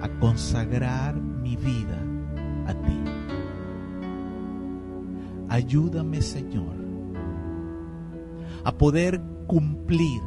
[0.02, 1.98] a consagrar mi vida
[2.66, 3.01] a ti.
[5.48, 6.76] Ayúdame, Señor,
[8.62, 10.20] a poder cumplir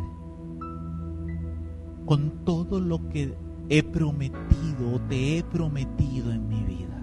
[2.07, 7.02] con todo lo que he prometido o te he prometido en mi vida.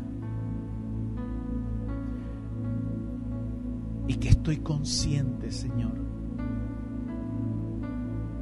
[4.08, 5.94] Y que estoy consciente, Señor,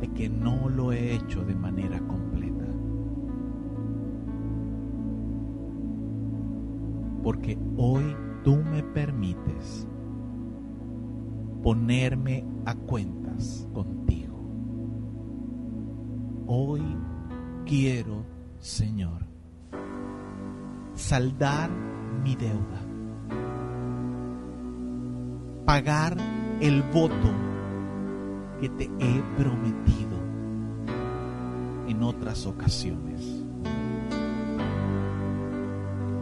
[0.00, 2.66] de que no lo he hecho de manera completa.
[7.22, 9.86] Porque hoy tú me permites
[11.62, 14.40] ponerme a cuentas contigo.
[16.46, 16.82] Hoy
[17.70, 18.26] quiero,
[18.58, 19.22] Señor,
[20.94, 21.70] saldar
[22.24, 22.82] mi deuda,
[25.64, 26.16] pagar
[26.60, 27.30] el voto
[28.60, 30.18] que te he prometido
[31.86, 33.44] en otras ocasiones.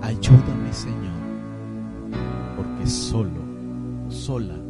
[0.03, 1.19] Ayúdame, Señor,
[2.57, 3.41] porque solo,
[4.11, 4.68] sola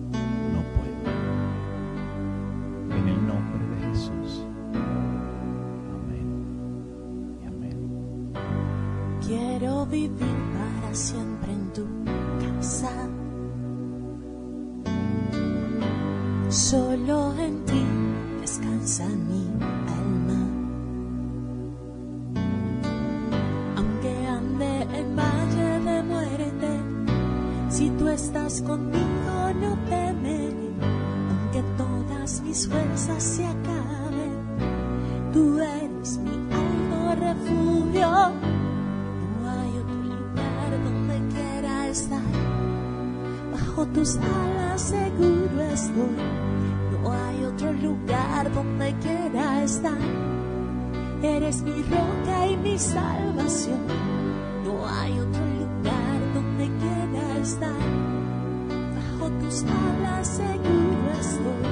[51.99, 53.81] roca y mi salvación.
[54.65, 57.85] No hay otro lugar donde quiera estar.
[58.97, 61.69] Bajo tus alas seguro estoy.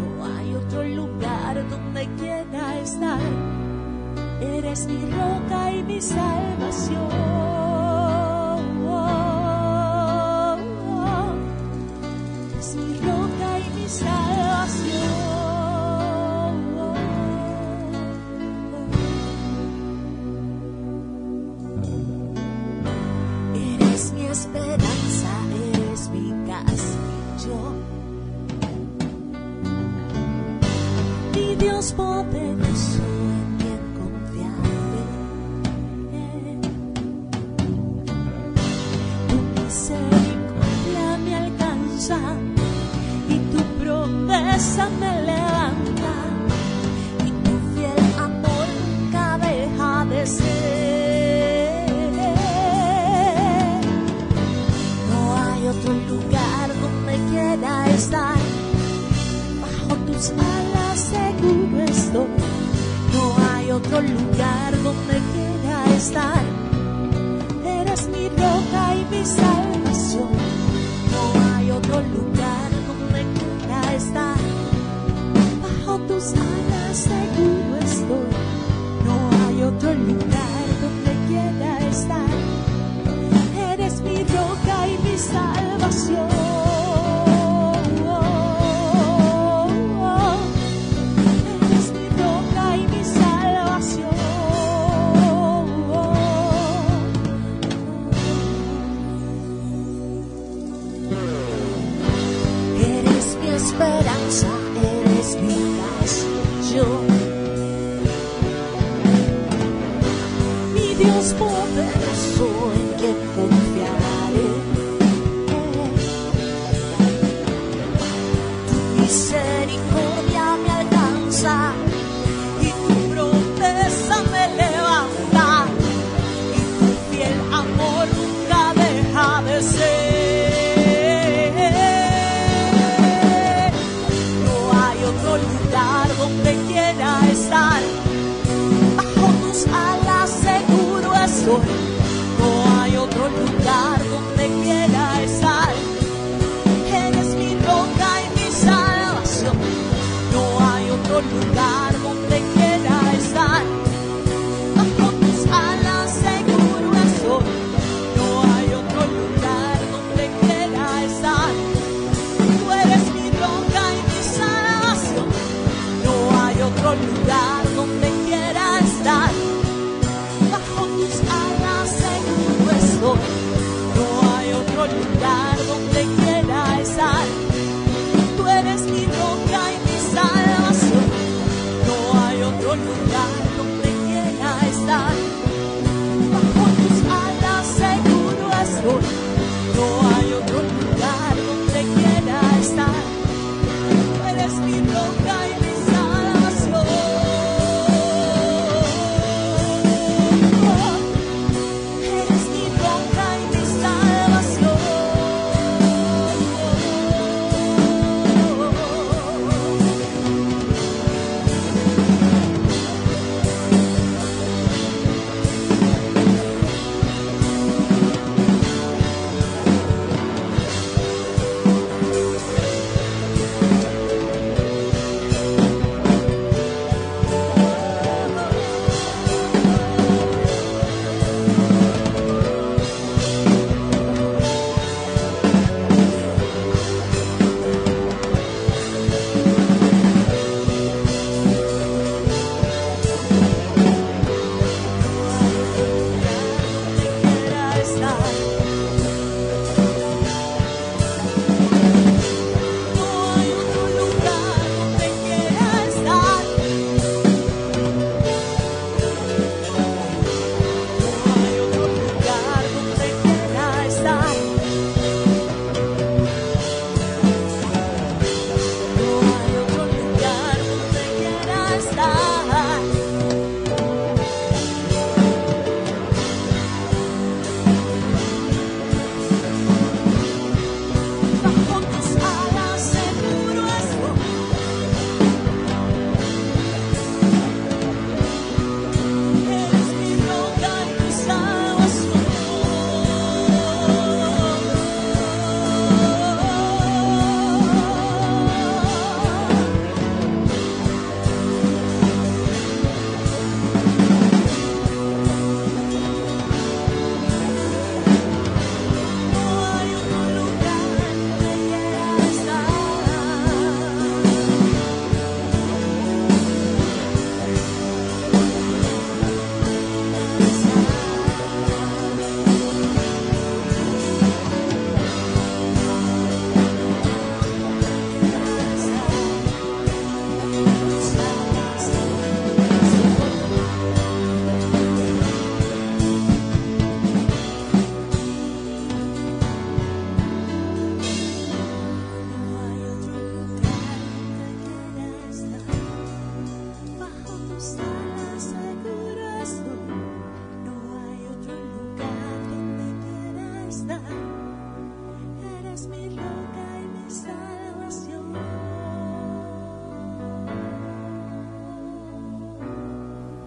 [0.00, 3.20] No hay otro lugar donde quiera estar.
[4.40, 7.81] Eres mi roca y mi salvación.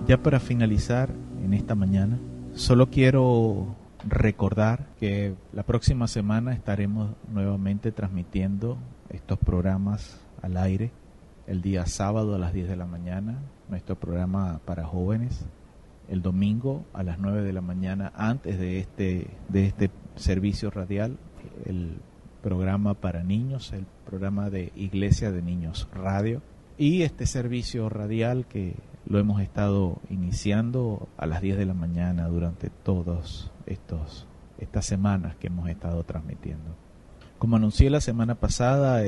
[0.07, 1.09] Ya para finalizar
[1.43, 2.19] en esta mañana,
[2.53, 3.75] solo quiero
[4.07, 8.77] recordar que la próxima semana estaremos nuevamente transmitiendo
[9.09, 10.91] estos programas al aire.
[11.47, 15.43] El día sábado a las 10 de la mañana, nuestro programa para jóvenes.
[16.07, 21.17] El domingo a las 9 de la mañana, antes de este, de este servicio radial,
[21.65, 21.97] el
[22.43, 26.43] programa para niños, el programa de Iglesia de Niños Radio.
[26.77, 28.75] Y este servicio radial que
[29.07, 35.47] lo hemos estado iniciando a las 10 de la mañana durante todas estas semanas que
[35.47, 36.75] hemos estado transmitiendo.
[37.37, 39.01] Como anuncié la semana pasada,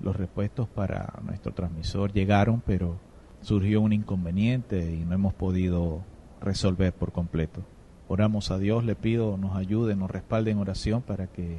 [0.00, 2.98] los repuestos para nuestro transmisor llegaron, pero
[3.40, 6.02] surgió un inconveniente y no hemos podido
[6.40, 7.62] resolver por completo.
[8.08, 11.58] Oramos a Dios, le pido nos ayude, nos respalde en oración para que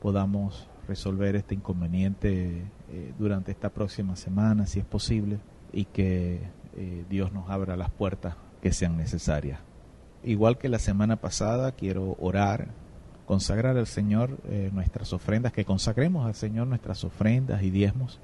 [0.00, 5.38] podamos resolver este inconveniente eh, durante esta próxima semana, si es posible,
[5.72, 6.40] y que
[6.76, 9.60] eh, Dios nos abra las puertas que sean necesarias.
[10.22, 12.68] Igual que la semana pasada, quiero orar,
[13.26, 18.20] consagrar al Señor eh, nuestras ofrendas, que consagremos al Señor nuestras ofrendas y diezmos.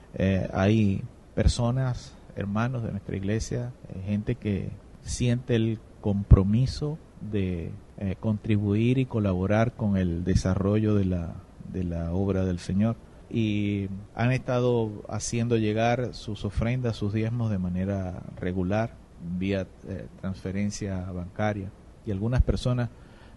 [0.52, 1.02] hay
[1.34, 3.72] personas, hermanos de nuestra iglesia,
[4.04, 4.70] gente que
[5.02, 6.98] siente el compromiso
[7.30, 11.34] de eh, contribuir y colaborar con el desarrollo de la,
[11.72, 12.96] de la obra del Señor.
[13.32, 18.94] Y han estado haciendo llegar sus ofrendas, sus diezmos de manera regular,
[19.38, 21.70] vía eh, transferencia bancaria.
[22.04, 22.90] Y algunas personas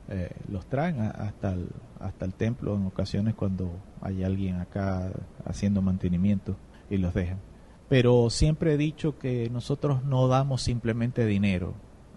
[0.09, 1.69] eh, los traen hasta el,
[1.99, 5.11] hasta el templo en ocasiones cuando hay alguien acá
[5.45, 6.57] haciendo mantenimiento
[6.89, 7.39] y los dejan.
[7.87, 11.73] Pero siempre he dicho que nosotros no damos simplemente dinero,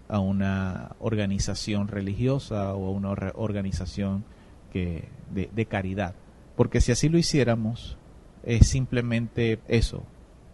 [0.09, 4.25] a una organización religiosa o a una organización
[4.73, 6.15] que, de, caridad.
[6.59, 7.97] Porque si así lo hiciéramos,
[8.43, 10.03] es simplemente eso,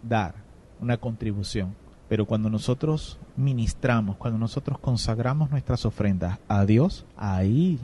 [0.03, 0.35] dar
[0.79, 1.75] una contribución.
[2.07, 7.79] Pero cuando nosotros ministramos, cuando nosotros consagramos nuestras ofrendas a Dios, ahí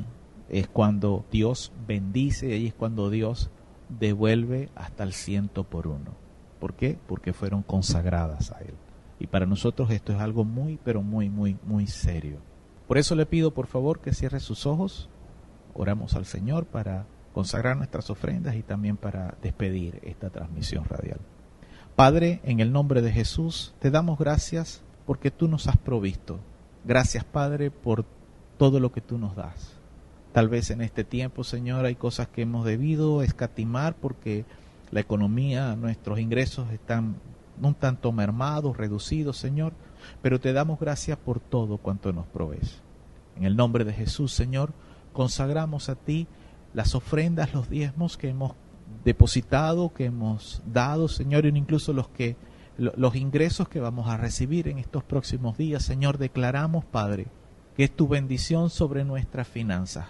[0.50, 3.50] es cuando Dios bendice, ahí es cuando Dios
[3.90, 6.12] devuelve hasta el ciento por uno.
[6.60, 7.00] ¿Por qué?
[7.08, 8.76] Porque fueron consagradas a Él.
[9.18, 12.38] Y para nosotros esto es algo muy, pero muy, muy, muy serio.
[12.88, 15.10] Por eso le pido por favor que cierre sus ojos.
[15.74, 21.20] Oramos al Señor para consagrar nuestras ofrendas y también para despedir esta transmisión radial.
[21.96, 26.40] Padre, en el nombre de Jesús, te damos gracias porque tú nos has provisto.
[26.86, 28.06] Gracias, Padre, por
[28.58, 29.74] todo lo que tú nos das.
[30.34, 34.46] Tal vez en este tiempo, Señor, hay cosas que hemos debido escatimar porque
[34.92, 37.16] la economía, nuestros ingresos están
[37.62, 39.74] un tanto mermados, reducidos, Señor,
[40.22, 42.80] pero te damos gracias por todo cuanto nos provees.
[43.36, 44.72] En el nombre de Jesús, Señor,
[45.14, 46.28] consagramos a ti
[46.74, 48.54] las ofrendas, los diezmos que hemos
[49.04, 52.36] depositado, que hemos dado, Señor, y incluso los que
[52.78, 57.28] los ingresos que vamos a recibir en estos próximos días, Señor, declaramos, Padre,
[57.76, 60.08] que es tu bendición sobre nuestras finanzas.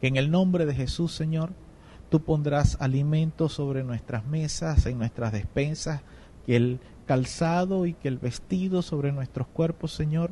[0.00, 1.50] Que en el nombre de Jesús, Señor,
[2.10, 6.02] tú pondrás alimentos sobre nuestras mesas, en nuestras despensas,
[6.44, 10.30] que el calzado y que el vestido sobre nuestros cuerpos, Señor,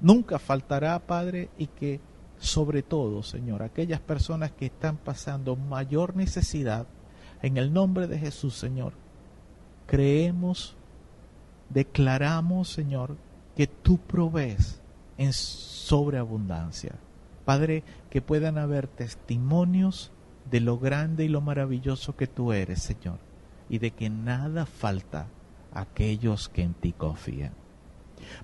[0.00, 2.00] nunca faltará, Padre, y que
[2.44, 6.86] sobre todo, Señor, aquellas personas que están pasando mayor necesidad,
[7.42, 8.92] en el nombre de Jesús, Señor,
[9.86, 10.76] creemos,
[11.68, 13.16] declaramos, Señor,
[13.56, 14.80] que tú provees
[15.18, 16.94] en sobreabundancia.
[17.44, 20.10] Padre, que puedan haber testimonios
[20.50, 23.18] de lo grande y lo maravilloso que tú eres, Señor
[23.68, 25.26] y de que nada falta
[25.72, 27.52] a aquellos que en ti confían.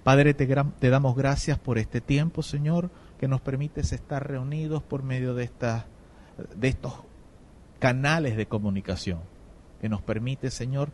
[0.03, 2.91] Padre, te, te, damos gracias por este tiempo, Señor,
[3.21, 5.51] que nos permites estar reunidos por medio de,
[6.57, 6.95] de estos
[7.79, 9.21] canales de comunicación,
[9.79, 10.89] que nos permite, Señor,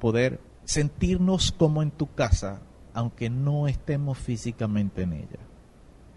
[0.00, 2.60] poder sentirnos como en tu casa,
[2.94, 5.40] aunque no estemos físicamente en ella.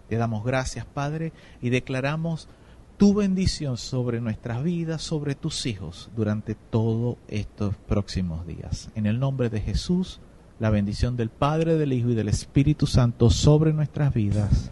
[0.08, 2.48] Te damos gracias, Padre, y declaramos
[2.96, 8.90] tu bendición sobre nuestras vidas, sobre tus hijos durante todos estos próximos días.
[8.94, 10.20] En el nombre de Jesús,
[10.62, 14.70] la bendición del Padre, del Hijo y del Espíritu Santo sobre nuestras vidas.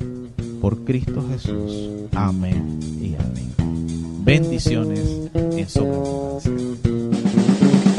[0.61, 1.91] Por Cristo Jesús.
[2.15, 3.53] Amén y amén.
[4.25, 7.90] Bendiciones en sobreabundancia.